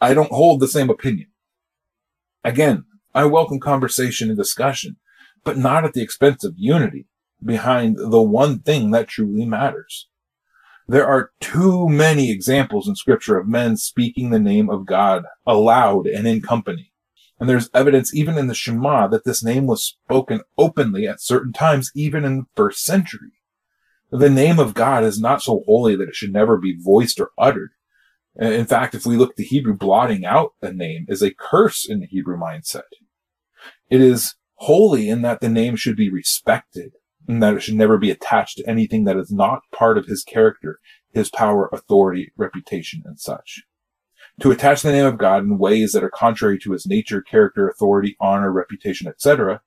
[0.00, 1.28] I don't hold the same opinion.
[2.44, 4.96] Again, I welcome conversation and discussion,
[5.44, 7.06] but not at the expense of unity
[7.44, 10.08] behind the one thing that truly matters.
[10.88, 16.06] There are too many examples in scripture of men speaking the name of God aloud
[16.06, 16.91] and in company.
[17.42, 21.52] And there's evidence even in the Shema that this name was spoken openly at certain
[21.52, 23.32] times, even in the first century.
[24.12, 27.30] The name of God is not so holy that it should never be voiced or
[27.36, 27.70] uttered.
[28.40, 31.34] Uh, in fact, if we look at the Hebrew, blotting out a name is a
[31.34, 32.82] curse in the Hebrew mindset.
[33.90, 36.92] It is holy in that the name should be respected
[37.26, 40.22] and that it should never be attached to anything that is not part of his
[40.22, 40.78] character,
[41.12, 43.64] his power, authority, reputation, and such.
[44.40, 47.68] To attach the name of God in ways that are contrary to his nature, character,
[47.68, 49.60] authority, honor, reputation, etc.,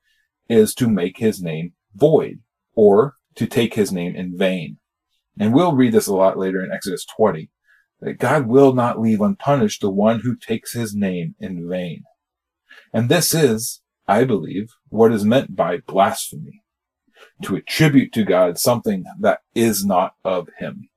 [0.49, 2.39] is to make his name void,
[2.75, 4.77] or to take his name in vain.
[5.39, 7.49] And we'll read this a lot later in Exodus 20,
[8.01, 12.03] that God will not leave unpunished the one who takes his name in vain.
[12.93, 16.63] And this is, I believe, what is meant by blasphemy
[17.43, 20.89] to attribute to God something that is not of him.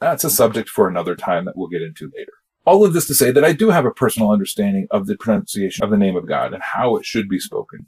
[0.00, 2.32] That's a subject for another time that we'll get into later.
[2.64, 5.84] All of this to say that I do have a personal understanding of the pronunciation
[5.84, 7.86] of the name of God and how it should be spoken.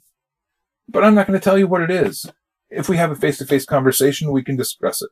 [0.89, 2.25] But I'm not going to tell you what it is.
[2.69, 5.09] If we have a face to face conversation, we can discuss it.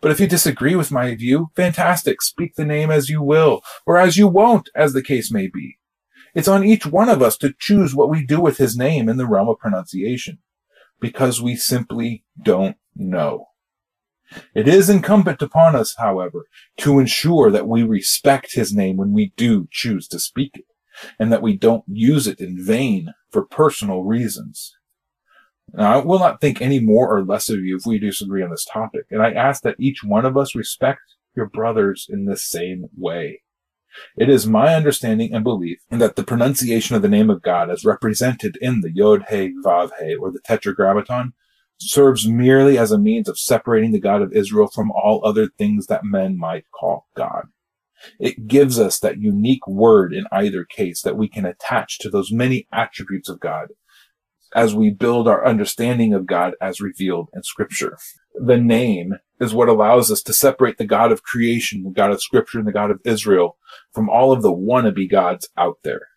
[0.00, 2.20] But if you disagree with my view, fantastic.
[2.20, 5.78] Speak the name as you will, or as you won't, as the case may be.
[6.34, 9.16] It's on each one of us to choose what we do with his name in
[9.16, 10.38] the realm of pronunciation
[11.00, 13.46] because we simply don't know.
[14.54, 16.46] It is incumbent upon us, however,
[16.78, 20.66] to ensure that we respect his name when we do choose to speak it,
[21.18, 24.74] and that we don't use it in vain for personal reasons.
[25.72, 28.50] Now, I will not think any more or less of you if we disagree on
[28.50, 31.00] this topic, and I ask that each one of us respect
[31.36, 33.42] your brothers in the same way.
[34.16, 37.84] It is my understanding and belief that the pronunciation of the name of God as
[37.84, 41.32] represented in the Yod He Vav He or the Tetragrammaton
[41.78, 45.86] serves merely as a means of separating the God of Israel from all other things
[45.86, 47.46] that men might call God.
[48.20, 52.32] It gives us that unique word in either case that we can attach to those
[52.32, 53.68] many attributes of God.
[54.54, 57.98] as we build our understanding of God as revealed in scripture.
[58.34, 62.22] The name is what allows us to separate the God of creation, the God of
[62.22, 63.56] scripture, and the God of Israel
[63.92, 66.08] from all of the wannabe gods out there.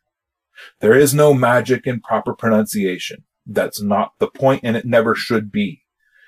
[0.81, 3.25] There is no magic in proper pronunciation.
[3.47, 5.83] That's not the point and it never should be.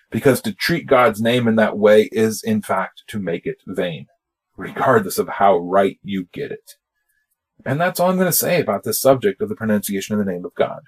[0.10, 4.08] Because to treat God's name in that way is in fact to make it vain,
[4.58, 6.76] regardless of how right you get it.
[7.66, 10.32] And that's all I'm going to say about this subject of the pronunciation of the
[10.32, 10.82] name of God.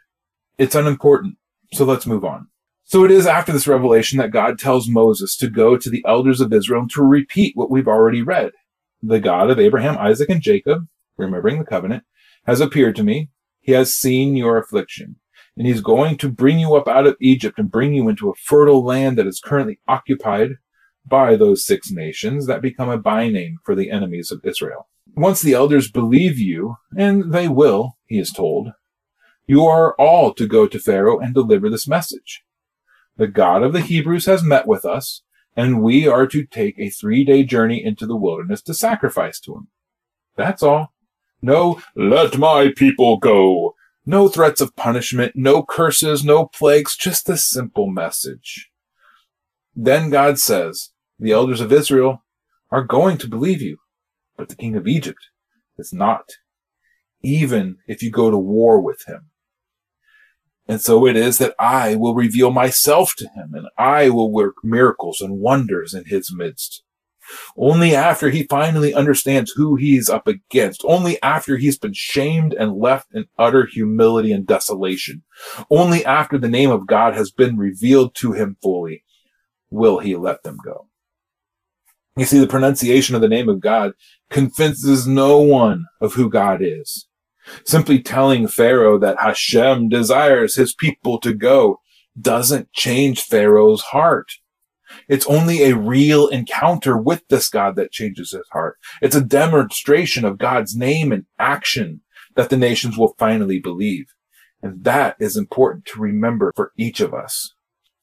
[0.58, 1.38] It's unimportant.
[1.74, 2.48] So let's move on.
[2.84, 6.42] So it is after this revelation that God tells Moses to go to the elders
[6.42, 8.52] of Israel to repeat what we've already read.
[9.02, 12.04] The God of Abraham, Isaac, and Jacob, remembering the covenant,
[12.46, 13.30] has appeared to me.
[13.60, 15.18] He has seen your affliction,
[15.62, 18.36] and he's going to bring you up out of Egypt and bring you into a
[18.36, 20.54] fertile land that is currently occupied
[21.06, 24.88] by those six nations that become a byname for the enemies of Israel.
[25.16, 28.70] Once the elders believe you, and they will, he is told,
[29.46, 32.44] you are all to go to Pharaoh and deliver this message.
[33.18, 35.22] The God of the Hebrews has met with us,
[35.56, 39.54] and we are to take a three day journey into the wilderness to sacrifice to
[39.54, 39.68] him.
[40.36, 40.92] That's all.
[41.40, 43.71] No, let my people go.
[44.06, 48.72] No threats of punishment, no curses, no plagues, just a simple message.
[49.76, 52.24] Then God says, the elders of Israel
[52.72, 53.78] are going to believe you,
[54.38, 55.30] but the king of Egypt
[55.78, 56.32] is not,
[57.22, 59.30] even if you go to war with him.
[60.68, 64.56] And so it is that I will reveal myself to him and I will work
[64.64, 66.84] miracles and wonders in his midst.
[67.58, 72.80] Only after he finally understands who he's up against, only after he's been shamed and
[72.80, 75.24] left in utter humility and desolation,
[75.70, 79.04] only after the name of God has been revealed to him fully,
[79.70, 80.88] will he let them go.
[82.18, 83.94] You see, the pronunciation of the name of God
[84.30, 87.08] convinces no one of who God is.
[87.66, 91.80] Simply telling Pharaoh that Hashem desires his people to go
[92.20, 94.32] doesn't change Pharaoh's heart.
[95.08, 98.78] It's only a real encounter with this God that changes his heart.
[99.02, 102.02] It's a demonstration of God's name and action
[102.36, 104.14] that the nations will finally believe.
[104.62, 107.54] And that is important to remember for each of us.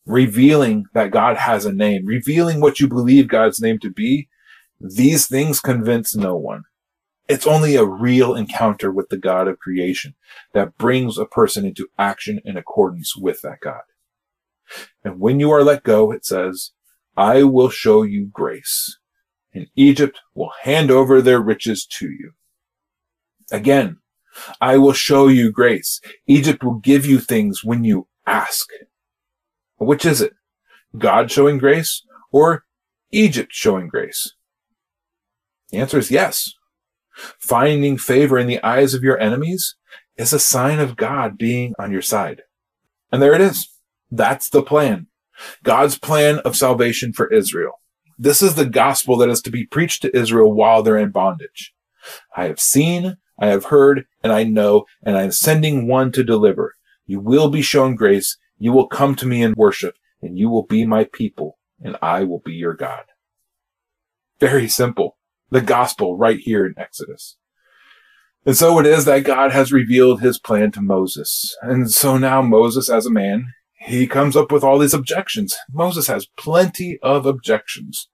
[0.07, 4.29] Revealing that God has a name, revealing what you believe God's name to be,
[4.81, 6.65] these things convince no one.
[7.29, 10.15] It's only a real encounter with the God of creation
[10.55, 13.83] that brings a person into action in accordance with that God.
[15.05, 16.73] And when you are let go, it says,
[17.19, 18.97] I will show you grace
[19.53, 22.33] and Egypt will hand over their riches to you.
[23.51, 23.99] Again,
[24.61, 26.01] I will show you grace.
[26.29, 28.69] Egypt will give you things when you ask.
[29.79, 30.35] Which is it?
[30.97, 32.65] God showing grace or
[33.11, 34.35] Egypt showing grace?
[35.71, 36.55] The answer is yes.
[37.41, 39.75] Finding favor in the eyes of your enemies
[40.17, 42.43] is a sign of God being on your side.
[43.11, 43.69] And there it is.
[44.09, 45.08] That's the plan.
[45.63, 47.81] God's plan of salvation for Israel.
[48.19, 51.73] This is the gospel that is to be preached to Israel while they're in bondage.
[52.37, 56.25] I have seen, I have heard, and I know, and I am sending one to
[56.25, 56.75] deliver.
[57.07, 58.37] You will be shown grace.
[58.59, 62.25] You will come to me in worship, and you will be my people, and I
[62.25, 63.05] will be your God.
[64.41, 65.17] Very simple
[65.51, 67.37] the gospel right here in Exodus.
[68.45, 71.57] And so it is that God has revealed his plan to Moses.
[71.63, 75.57] And so now Moses, as a man, he comes up with all these objections.
[75.73, 78.09] Moses has plenty of objections.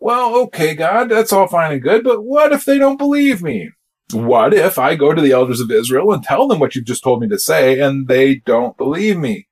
[0.00, 3.70] Well, okay, God, that's all fine and good, but what if they don't believe me?
[4.12, 7.02] What if I go to the elders of Israel and tell them what you've just
[7.02, 9.46] told me to say and they don't believe me?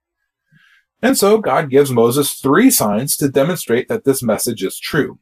[1.00, 5.18] And so God gives Moses three signs to demonstrate that this message is true.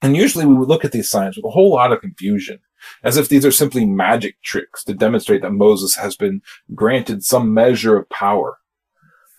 [0.00, 2.60] And usually we would look at these signs with a whole lot of confusion,
[3.02, 6.42] as if these are simply magic tricks to demonstrate that Moses has been
[6.74, 8.58] granted some measure of power.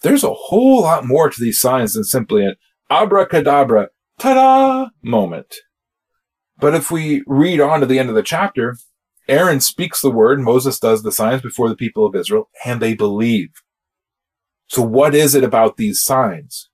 [0.02, 2.56] There's a whole lot more to these signs than simply an
[2.90, 5.56] abracadabra, ta-da moment.
[6.58, 8.78] But if we read on to the end of the chapter,
[9.28, 12.96] Aaron speaks the word, Moses does the signs before the people of Israel, and they
[12.96, 13.50] believe.
[14.68, 16.70] So what is it about these signs?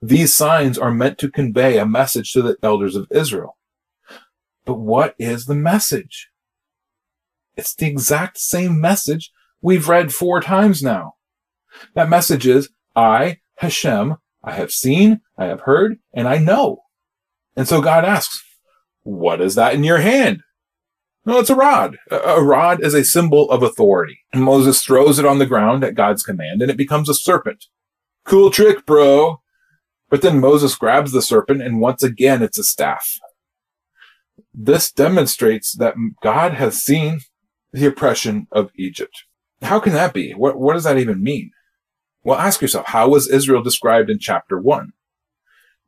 [0.00, 3.56] These signs are meant to convey a message to the elders of Israel.
[4.64, 6.28] But what is the message?
[7.56, 11.14] It's the exact same message we've read four times now.
[11.94, 16.82] That message is, I, Hashem, I have seen, I have heard, and I know.
[17.56, 18.42] And so God asks,
[19.02, 20.42] what is that in your hand?
[21.24, 21.98] No, it's a rod.
[22.10, 24.18] A rod is a symbol of authority.
[24.32, 27.66] And Moses throws it on the ground at God's command and it becomes a serpent.
[28.24, 29.40] Cool trick, bro.
[30.10, 33.18] But then Moses grabs the serpent, and once again, it's a staff.
[34.52, 37.20] This demonstrates that God has seen
[37.72, 39.24] the oppression of Egypt.
[39.62, 40.32] How can that be?
[40.32, 41.50] What, what does that even mean?
[42.24, 44.92] Well, ask yourself, how was Israel described in chapter one?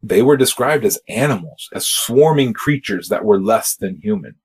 [0.02, 4.36] They were described as animals, as swarming creatures that were less than human.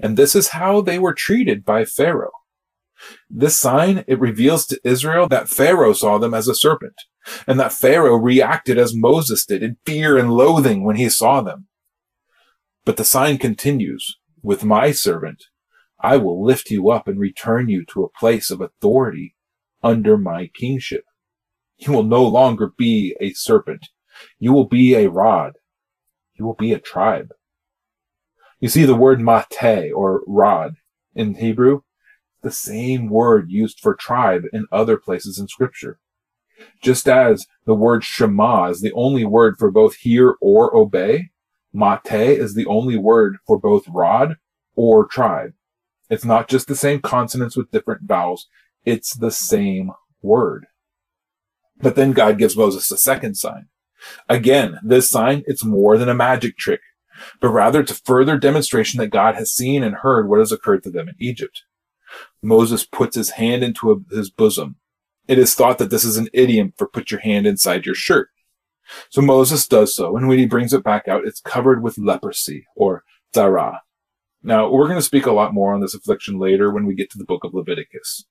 [0.00, 2.32] And this is how they were treated by Pharaoh.
[3.28, 6.94] This sign, it reveals to Israel that Pharaoh saw them as a serpent,
[7.46, 11.68] and that Pharaoh reacted as Moses did in fear and loathing when he saw them.
[12.84, 15.44] But the sign continues, with my servant,
[16.00, 19.36] I will lift you up and return you to a place of authority
[19.82, 21.04] under my kingship.
[21.80, 23.88] You will no longer be a serpent.
[24.38, 25.54] You will be a rod.
[26.34, 27.32] You will be a tribe.
[28.60, 30.74] You see the word mate or rod
[31.14, 31.80] in Hebrew,
[32.42, 35.98] the same word used for tribe in other places in scripture.
[36.82, 41.30] Just as the word shema is the only word for both hear or obey,
[41.72, 44.36] mate is the only word for both rod
[44.76, 45.54] or tribe.
[46.10, 48.48] It's not just the same consonants with different vowels.
[48.84, 50.66] It's the same word.
[51.80, 53.68] But then God gives Moses a second sign.
[54.28, 56.80] Again, this sign, it's more than a magic trick,
[57.40, 60.82] but rather it's a further demonstration that God has seen and heard what has occurred
[60.84, 61.62] to them in Egypt.
[62.42, 64.76] Moses puts his hand into a, his bosom.
[65.28, 68.30] It is thought that this is an idiom for put your hand inside your shirt.
[69.10, 72.66] So Moses does so, and when he brings it back out, it's covered with leprosy,
[72.74, 73.78] or tzara.
[74.42, 77.10] Now, we're going to speak a lot more on this affliction later when we get
[77.10, 78.24] to the book of Leviticus.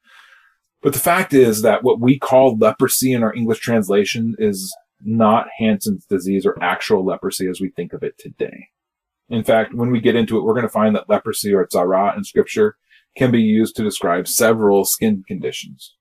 [0.82, 5.48] But the fact is that what we call leprosy in our English translation is not
[5.58, 8.70] Hansen's disease or actual leprosy as we think of it today.
[9.30, 12.18] In fact, when we get into it, we're going to find that leprosy or tzara
[12.18, 12.78] in scripture
[13.16, 15.96] can be used to describe several skin conditions.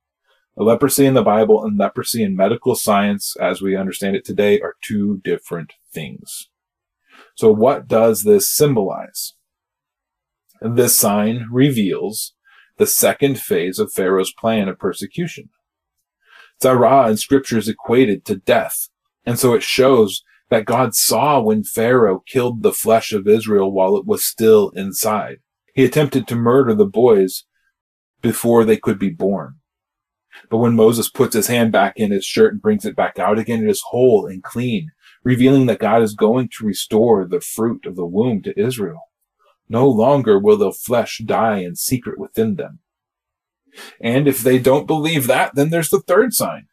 [0.56, 4.60] The leprosy in the Bible and leprosy in medical science, as we understand it today,
[4.60, 6.48] are two different things.
[7.36, 9.34] So what does this symbolize?
[10.60, 12.34] This sign reveals
[12.78, 15.50] the second phase of Pharaoh's plan of persecution.
[16.62, 18.88] Tzara in scripture is equated to death.
[19.24, 23.96] And so it shows that God saw when Pharaoh killed the flesh of Israel while
[23.96, 25.38] it was still inside.
[25.74, 27.44] He attempted to murder the boys
[28.22, 29.56] before they could be born.
[30.50, 33.38] But when Moses puts his hand back in his shirt and brings it back out
[33.38, 34.90] again, it is whole and clean,
[35.22, 39.07] revealing that God is going to restore the fruit of the womb to Israel.
[39.68, 42.80] No longer will the flesh die in secret within them.
[44.00, 46.66] And if they don't believe that, then there's the third sign.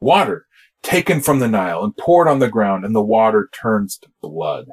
[0.00, 0.46] Water
[0.82, 4.66] taken from the Nile and poured on the ground and the water turns to blood.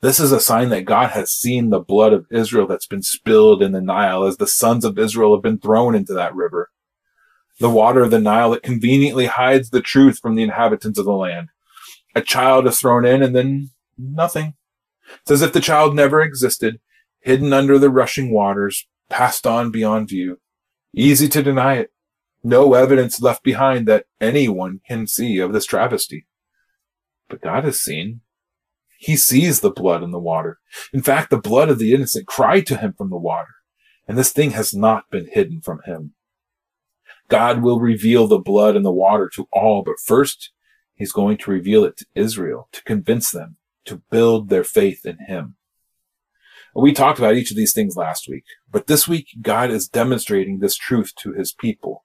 [0.00, 3.62] This is a sign that God has seen the blood of Israel that's been spilled
[3.62, 6.70] in the Nile as the sons of Israel have been thrown into that river.
[7.60, 11.12] The water of the Nile that conveniently hides the truth from the inhabitants of the
[11.12, 11.48] land.
[12.14, 14.54] A child is thrown in and then nothing.
[15.20, 16.80] It's as if the child never existed,
[17.20, 20.40] hidden under the rushing waters, passed on beyond view.
[20.94, 21.92] Easy to deny it.
[22.44, 26.26] No evidence left behind that anyone can see of this travesty.
[27.28, 28.20] But God has seen.
[28.98, 30.58] He sees the blood in the water.
[30.92, 33.54] In fact, the blood of the innocent cried to him from the water,
[34.06, 36.14] and this thing has not been hidden from him.
[37.28, 40.52] God will reveal the blood in the water to all, but first,
[40.94, 43.56] he's going to reveal it to Israel to convince them
[43.86, 45.56] to build their faith in him.
[46.74, 50.58] We talked about each of these things last week, but this week God is demonstrating
[50.58, 52.04] this truth to his people.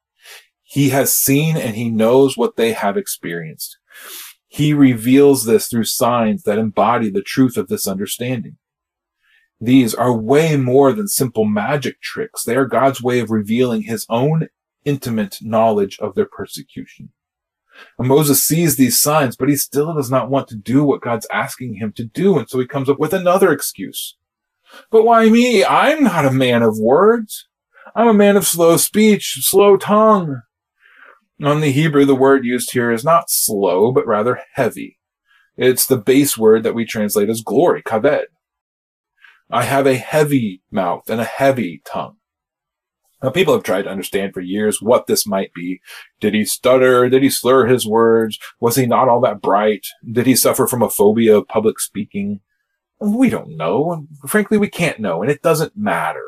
[0.62, 3.78] He has seen and he knows what they have experienced.
[4.48, 8.58] He reveals this through signs that embody the truth of this understanding.
[9.60, 12.44] These are way more than simple magic tricks.
[12.44, 14.50] They are God's way of revealing his own
[14.86, 17.12] intimate knowledge of their persecution.
[18.00, 21.28] And Moses sees these signs, but he still does not want to do what God's
[21.32, 22.38] asking him to do.
[22.38, 24.16] And so he comes up with another excuse.
[24.92, 25.64] But why me?
[25.64, 27.48] I'm not a man of words.
[27.96, 30.42] I'm a man of slow speech, slow tongue.
[31.42, 34.98] On the Hebrew, the word used here is not slow, but rather heavy.
[35.56, 38.28] It's the base word that we translate as glory, kaved.
[39.50, 42.17] I have a heavy mouth and a heavy tongue.
[43.22, 45.82] Now, people have tried to understand for years what this might be.
[46.20, 47.10] Did he stutter?
[47.10, 48.38] Did he slur his words?
[48.60, 49.88] Was he not all that bright?
[50.10, 52.42] Did he suffer from a phobia of public speaking?
[53.00, 54.06] We don't know.
[54.28, 56.24] Frankly, we can't know, and it doesn't matter.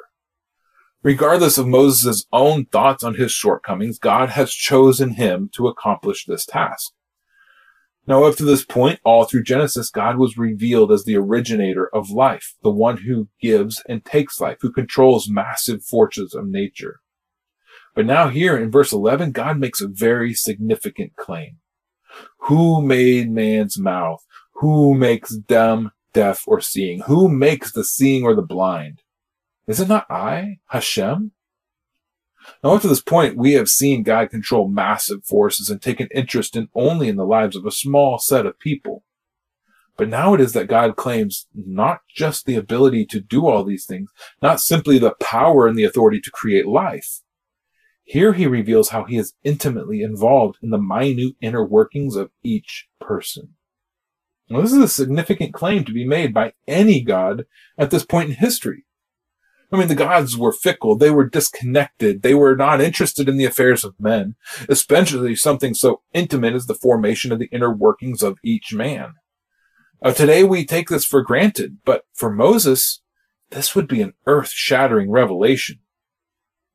[1.02, 6.46] Regardless of Moses' own thoughts on his shortcomings, God has chosen him to accomplish this
[6.46, 6.92] task.
[8.10, 12.10] Now, up to this point, all through Genesis, God was revealed as the originator of
[12.10, 17.02] life, the one who gives and takes life, who controls massive forces of nature.
[17.94, 21.58] But now here in verse 11, God makes a very significant claim.
[22.48, 24.26] Who made man's mouth?
[24.54, 27.02] Who makes dumb, deaf, or seeing?
[27.02, 29.04] Who makes the seeing or the blind?
[29.68, 31.32] Is it not I, Hashem?
[32.64, 36.10] Now, up to this point, we have seen God control massive forces and take an
[36.14, 39.04] interest in only in the lives of a small set of people.
[39.98, 43.86] But now it is that God claims not just the ability to do all these
[43.86, 44.10] things,
[44.42, 47.22] not simply the power and the authority to create life.
[48.06, 52.88] Here he reveals how he is intimately involved in the minute inner workings of each
[53.00, 53.56] person.
[54.50, 57.46] Now, this is a significant claim to be made by any God
[57.78, 58.86] at this point in history.
[59.72, 60.98] I mean, the gods were fickle.
[60.98, 62.24] They were disconnected.
[62.24, 64.36] They were not interested in the affairs of men,
[64.68, 69.14] especially something so intimate as the formation of the inner workings of each man.
[70.16, 73.02] Today we take this for granted, but for Moses,
[73.52, 75.80] this would be an earth shattering revelation.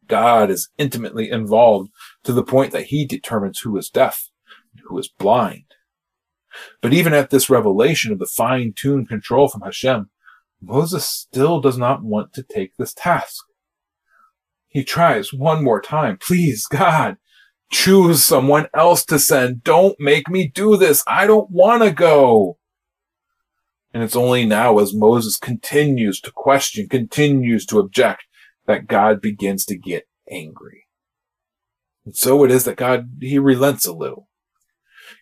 [0.06, 1.90] God is intimately involved
[2.24, 4.28] to the point that he determines who is deaf
[4.72, 5.64] and who is blind.
[6.80, 10.10] But even at this revelation of the fine tuned control from Hashem,
[10.62, 13.44] Moses still does not want to take this task.
[14.68, 16.18] He tries one more time.
[16.18, 17.16] Please, God,
[17.70, 19.62] choose someone else to send.
[19.62, 21.04] Don't make me do this.
[21.06, 22.58] I don't want to go.
[23.92, 28.24] And it's only now as Moses continues to question, continues to object,
[28.66, 30.86] that God begins to get angry.
[32.04, 34.28] And so it is that God, he relents a little.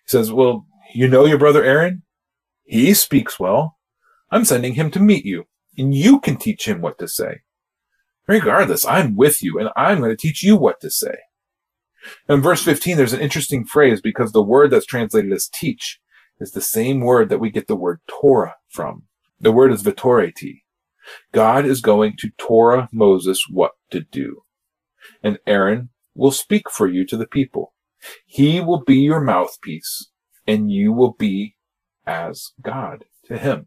[0.07, 2.03] He says, well, you know your brother Aaron?
[2.65, 3.77] He speaks well.
[4.33, 5.45] I'm sending him to meet you,
[5.77, 7.43] and you can teach him what to say.
[8.27, 11.17] Regardless, I'm with you, and I'm going to teach you what to say.
[12.31, 16.01] In verse 15, there's an interesting phrase because the word that's translated as teach
[16.41, 19.03] is the same word that we get the word Torah from.
[19.39, 20.63] The word is vitoreti.
[21.33, 24.45] God is going to Torah Moses what to do.
[25.23, 27.75] And Aaron will speak for you to the people.
[28.25, 30.09] He will be your mouthpiece,
[30.47, 31.57] and you will be
[32.07, 33.67] as God to him.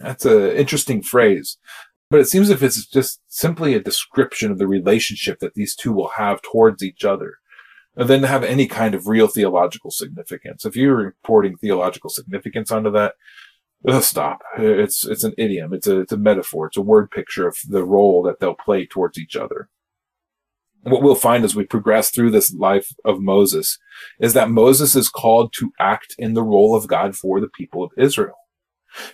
[0.00, 1.58] That's an interesting phrase.
[2.10, 5.92] But it seems if it's just simply a description of the relationship that these two
[5.92, 7.34] will have towards each other,
[7.96, 10.64] than to have any kind of real theological significance.
[10.64, 13.14] If you're reporting theological significance onto that,
[13.86, 14.42] uh, stop.
[14.58, 15.72] It's it's an idiom.
[15.72, 16.66] It's a it's a metaphor.
[16.66, 19.68] It's a word picture of the role that they'll play towards each other.
[20.82, 23.78] What we'll find as we progress through this life of Moses
[24.18, 27.82] is that Moses is called to act in the role of God for the people
[27.82, 28.36] of Israel.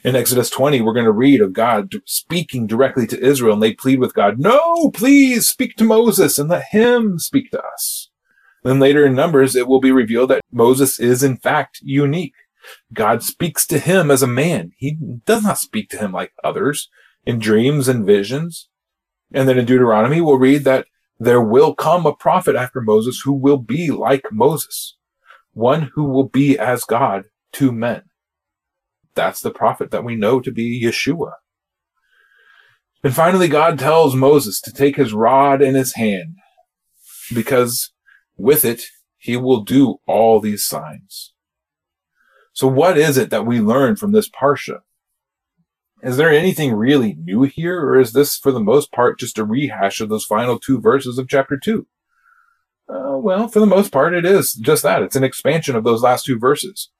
[0.03, 3.73] In Exodus 20, we're going to read of God speaking directly to Israel, and they
[3.73, 8.11] plead with God, No, please speak to Moses and let him speak to us.
[8.63, 12.35] Then later in Numbers, it will be revealed that Moses is in fact unique.
[12.93, 14.73] God speaks to him as a man.
[14.77, 16.89] He does not speak to him like others
[17.25, 18.69] in dreams and visions.
[19.33, 20.87] And then in Deuteronomy, we'll read that
[21.19, 24.97] there will come a prophet after Moses who will be like Moses,
[25.53, 28.03] one who will be as God to men
[29.17, 31.33] that's the prophet that we know to be Yeshua.
[33.03, 36.37] And finally, God tells Moses to take his rod in his hand
[37.35, 37.93] because
[38.37, 38.83] with it,
[39.17, 41.33] he will do all these signs.
[42.53, 44.79] So what is it that we learn from this Parsha?
[46.03, 49.45] Is there anything really new here, or is this for the most part just a
[49.45, 51.87] rehash of those final two verses of chapter 2?
[52.89, 55.03] Uh, well, for the most part, it is just that.
[55.03, 56.91] It's an expansion of those last two verses.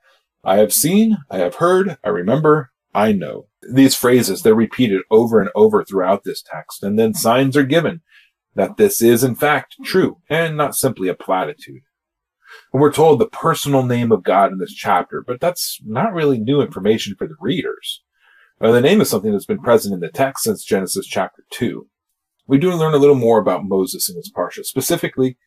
[0.47, 3.49] I have seen, I have heard, I remember, I know.
[3.69, 8.03] These phrases, they're repeated over and over throughout this text, and then signs are given
[8.55, 11.83] that this is in fact true and not simply a platitude.
[12.73, 16.39] And we're told the personal name of God in this chapter, but that's not really
[16.39, 18.05] new information for the readers.
[18.61, 21.89] Uh, the name is something that's been present in the text since Genesis chapter 2.
[22.47, 24.65] We do learn a little more about Moses in this parsha.
[24.65, 25.39] Specifically,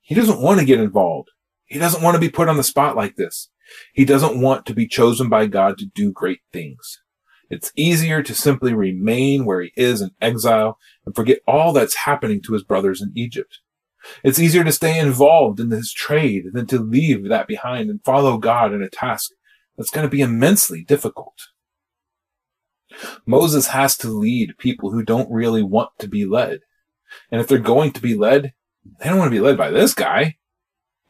[0.00, 1.28] he doesn't want to get involved.
[1.66, 3.50] He doesn't want to be put on the spot like this.
[3.92, 7.02] He doesn't want to be chosen by God to do great things.
[7.50, 12.42] It's easier to simply remain where he is in exile and forget all that's happening
[12.42, 13.60] to his brothers in Egypt.
[14.22, 18.38] It's easier to stay involved in his trade than to leave that behind and follow
[18.38, 19.32] God in a task
[19.76, 21.48] that's going to be immensely difficult.
[23.26, 26.60] Moses has to lead people who don't really want to be led.
[27.30, 28.52] And if they're going to be led,
[28.98, 30.36] they don't want to be led by this guy.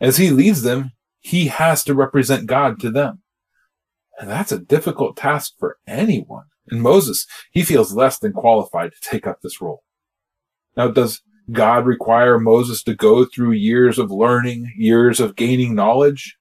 [0.01, 3.23] As he leads them, he has to represent God to them.
[4.19, 6.45] And that's a difficult task for anyone.
[6.71, 9.83] And Moses, he feels less than qualified to take up this role.
[10.77, 16.37] Now, does God require Moses to go through years of learning, years of gaining knowledge?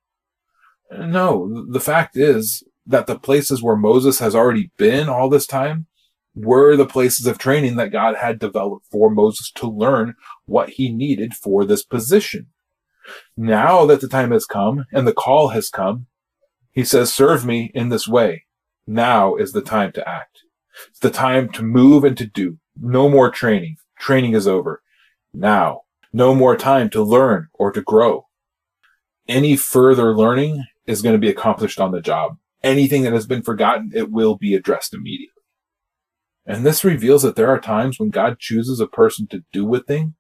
[0.91, 5.88] No, the fact is that the places where Moses has already been all this time
[6.36, 10.15] were the places of training that God had developed for Moses to learn
[10.45, 12.47] what he needed for this position.
[13.36, 16.08] Now that the time has come and the call has come,
[16.72, 18.45] he says, serve me in this way.
[18.86, 20.39] Now is the time to act.
[20.89, 22.58] It's the time to move and to do.
[22.80, 23.78] No more training.
[23.99, 24.82] Training is over.
[25.34, 25.82] Now
[26.14, 28.28] No more time to learn or to grow.
[29.28, 32.38] Any further learning is going to be accomplished on the job.
[32.64, 35.43] Anything that has been forgotten, it will be addressed immediately.
[36.45, 39.80] And this reveals that there are times when God chooses a person to do a
[39.80, 40.16] thing,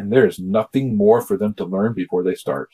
[0.00, 2.70] and there is nothing more for them to learn before they start.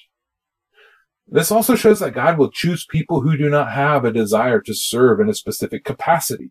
[1.26, 4.74] This also shows that God will choose people who do not have a desire to
[4.74, 6.50] serve in a specific capacity.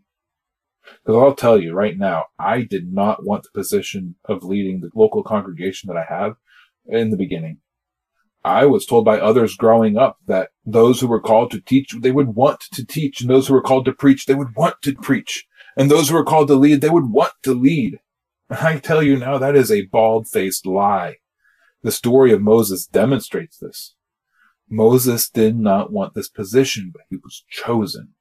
[1.04, 4.90] Because I'll tell you right now, I did not want the position of leading the
[4.94, 6.36] local congregation that I have
[6.86, 7.60] in the beginning.
[8.44, 12.12] I was told by others growing up that those who were called to teach, they
[12.12, 14.94] would want to teach, and those who were called to preach, they would want to
[14.94, 15.48] preach,
[15.78, 18.00] and those who were called to lead, they would want to lead.
[18.50, 21.16] I tell you now, that is a bald faced lie.
[21.82, 23.96] The story of Moses demonstrates this.
[24.70, 28.14] Moses did not want this position, but he was chosen.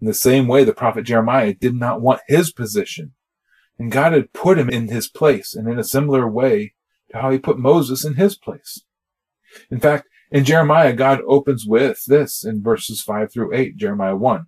[0.00, 3.12] In the same way, the prophet Jeremiah did not want his position,
[3.78, 6.74] and God had put him in his place, and in a similar way
[7.10, 8.84] to how he put Moses in his place.
[9.70, 14.46] In fact, in Jeremiah, God opens with this in verses 5 through 8, Jeremiah 1.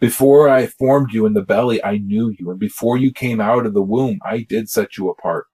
[0.00, 3.66] Before I formed you in the belly, I knew you, and before you came out
[3.66, 5.46] of the womb, I did set you apart.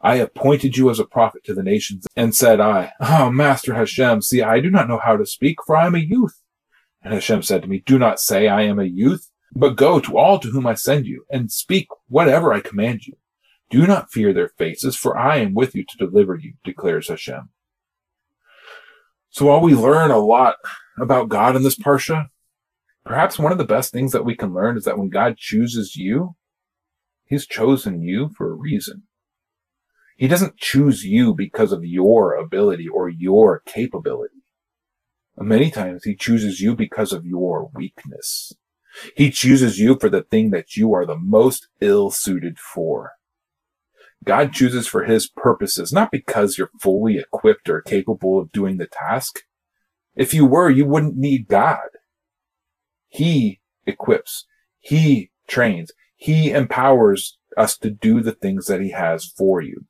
[0.00, 4.22] I appointed you as a prophet to the nations, and said I, Oh, Master Hashem,
[4.22, 6.42] see, I do not know how to speak, for I am a youth.
[7.02, 10.18] And Hashem said to me, Do not say I am a youth, but go to
[10.18, 13.14] all to whom I send you, and speak whatever I command you.
[13.70, 17.48] Do not fear their faces, for I am with you to deliver you, declares Hashem.
[19.30, 20.56] So while we learn a lot
[20.98, 22.28] about God in this Parsha,
[23.06, 25.96] perhaps one of the best things that we can learn is that when God chooses
[25.96, 26.36] you,
[27.24, 29.04] He's chosen you for a reason.
[30.16, 34.42] He doesn't choose you because of your ability or your capability.
[35.36, 38.54] Many times he chooses you because of your weakness.
[39.14, 43.12] He chooses you for the thing that you are the most ill suited for.
[44.24, 48.86] God chooses for his purposes, not because you're fully equipped or capable of doing the
[48.86, 49.40] task.
[50.14, 51.88] If you were, you wouldn't need God.
[53.16, 54.44] He equips.
[54.78, 55.90] He trains.
[56.16, 59.86] He empowers us to do the things that he has for you.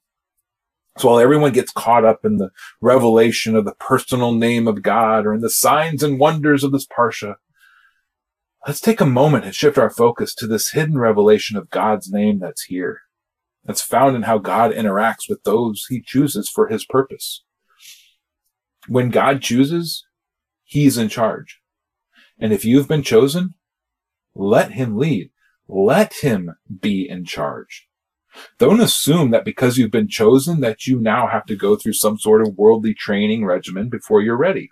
[0.99, 2.51] So while everyone gets caught up in the
[2.81, 6.87] revelation of the personal name of God or in the signs and wonders of this
[6.87, 7.35] Parsha,
[8.65, 12.39] let's take a moment and shift our focus to this hidden revelation of God's name
[12.39, 13.01] that's here.
[13.65, 17.43] That's found in how God interacts with those he chooses for his purpose.
[18.87, 20.07] When God chooses,
[20.63, 21.61] he's in charge.
[22.39, 23.55] And if you've been chosen,
[24.35, 25.31] let him lead.
[25.69, 27.89] Let him be in charge.
[28.59, 32.19] Don't assume that because you've been chosen that you now have to go through some
[32.19, 34.69] sort of worldly training regimen before you're ready.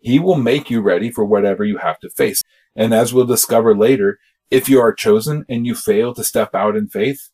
[0.00, 2.42] He will make you ready for whatever you have to face.
[2.74, 4.18] And as we'll discover later,
[4.50, 7.30] if you are chosen and you fail to step out in faith,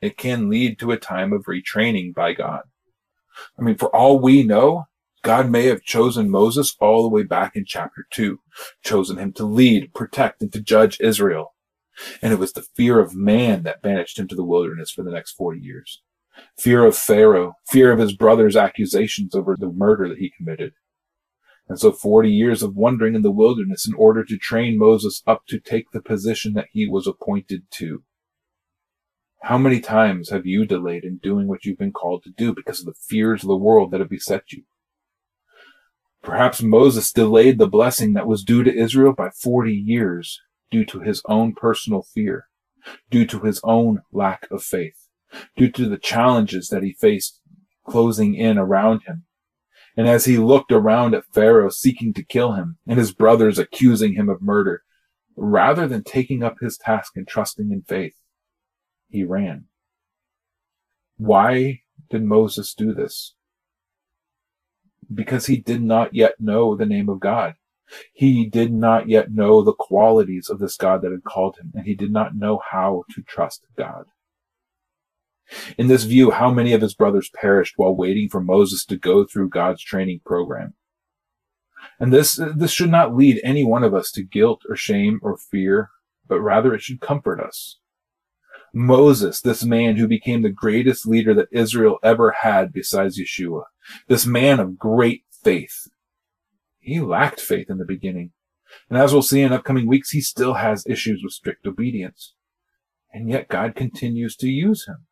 [0.00, 2.62] it can lead to a time of retraining by God.
[3.58, 4.84] I mean, for all we know,
[5.24, 8.40] God may have chosen Moses all the way back in chapter two,
[8.84, 11.54] chosen him to lead, protect, and to judge Israel.
[12.20, 15.10] And it was the fear of man that banished him to the wilderness for the
[15.10, 16.02] next 40 years.
[16.58, 20.74] Fear of Pharaoh, fear of his brother's accusations over the murder that he committed.
[21.70, 25.46] And so 40 years of wandering in the wilderness in order to train Moses up
[25.48, 28.02] to take the position that he was appointed to.
[29.44, 32.80] How many times have you delayed in doing what you've been called to do because
[32.80, 34.64] of the fears of the world that have beset you?
[36.24, 41.00] Perhaps Moses delayed the blessing that was due to Israel by 40 years due to
[41.00, 42.46] his own personal fear,
[43.10, 45.06] due to his own lack of faith,
[45.54, 47.40] due to the challenges that he faced
[47.86, 49.24] closing in around him.
[49.98, 54.14] And as he looked around at Pharaoh seeking to kill him and his brothers accusing
[54.14, 54.82] him of murder,
[55.36, 58.16] rather than taking up his task and trusting in faith,
[59.10, 59.66] he ran.
[61.18, 63.34] Why did Moses do this?
[65.12, 67.54] Because he did not yet know the name of God.
[68.12, 71.86] He did not yet know the qualities of this God that had called him, and
[71.86, 74.06] he did not know how to trust God.
[75.76, 79.24] In this view, how many of his brothers perished while waiting for Moses to go
[79.24, 80.74] through God's training program?
[82.00, 85.36] And this, this should not lead any one of us to guilt or shame or
[85.36, 85.90] fear,
[86.26, 87.78] but rather it should comfort us.
[88.72, 93.64] Moses, this man who became the greatest leader that Israel ever had besides Yeshua,
[94.08, 95.88] this man of great faith,
[96.78, 98.32] he lacked faith in the beginning.
[98.88, 102.34] And as we'll see in upcoming weeks, he still has issues with strict obedience.
[103.12, 105.06] And yet God continues to use him.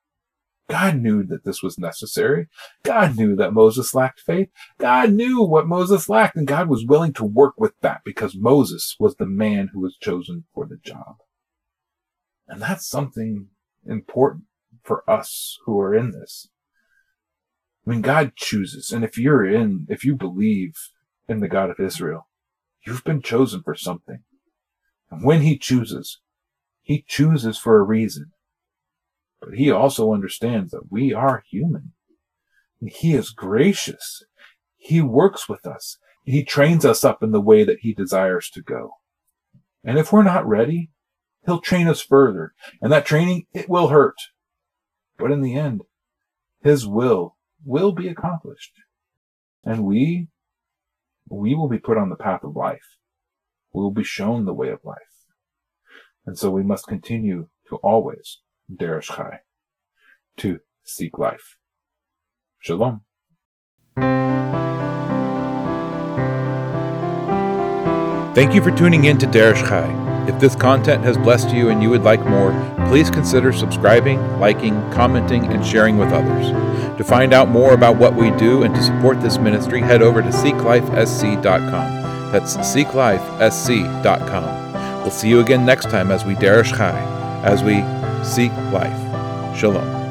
[0.69, 2.49] God knew that this was necessary.
[2.83, 4.49] God knew that Moses lacked faith.
[4.79, 8.97] God knew what Moses lacked, and God was willing to work with that because Moses
[8.99, 11.17] was the man who was chosen for the job.
[12.49, 13.49] And that's something
[13.87, 14.45] important
[14.83, 16.49] for us who are in this.
[17.87, 18.93] I mean, God chooses.
[18.93, 20.75] And if you're in, if you believe
[21.29, 22.29] in the God of Israel,
[22.87, 24.23] you've been chosen for something.
[25.11, 26.21] And when he chooses,
[26.81, 28.33] he chooses for a reason.
[29.41, 31.93] But he also understands that we are human.
[32.81, 34.23] And he is gracious.
[34.77, 35.99] He works with us.
[36.25, 38.95] He trains us up in the way that he desires to go.
[39.85, 40.91] And if we're not ready,
[41.45, 42.55] he'll train us further.
[42.81, 44.15] And that training, it will hurt.
[45.19, 45.83] But in the end,
[46.63, 48.73] his will will be accomplished.
[49.65, 50.29] And we,
[51.29, 52.97] we will be put on the path of life.
[53.73, 54.99] We will be shown the way of life.
[56.27, 58.39] And so we must continue to always,
[58.73, 59.41] Derish Chai,
[60.39, 61.57] to seek life.
[62.61, 63.03] Shalom.
[68.35, 70.02] Thank you for tuning in to Derish Chai.
[70.29, 72.53] If this content has blessed you and you would like more,
[72.89, 76.51] please consider subscribing, liking, commenting, and sharing with others.
[76.99, 80.23] To find out more about what we do and to support this ministry, head over
[80.23, 82.33] to seeklifesc.com.
[82.33, 85.03] That's seeklifesc.com.
[85.03, 86.99] We'll see you again next time as we Derish Chai,
[87.43, 87.83] as we
[88.25, 88.97] seek life.
[89.57, 90.02] Shalom.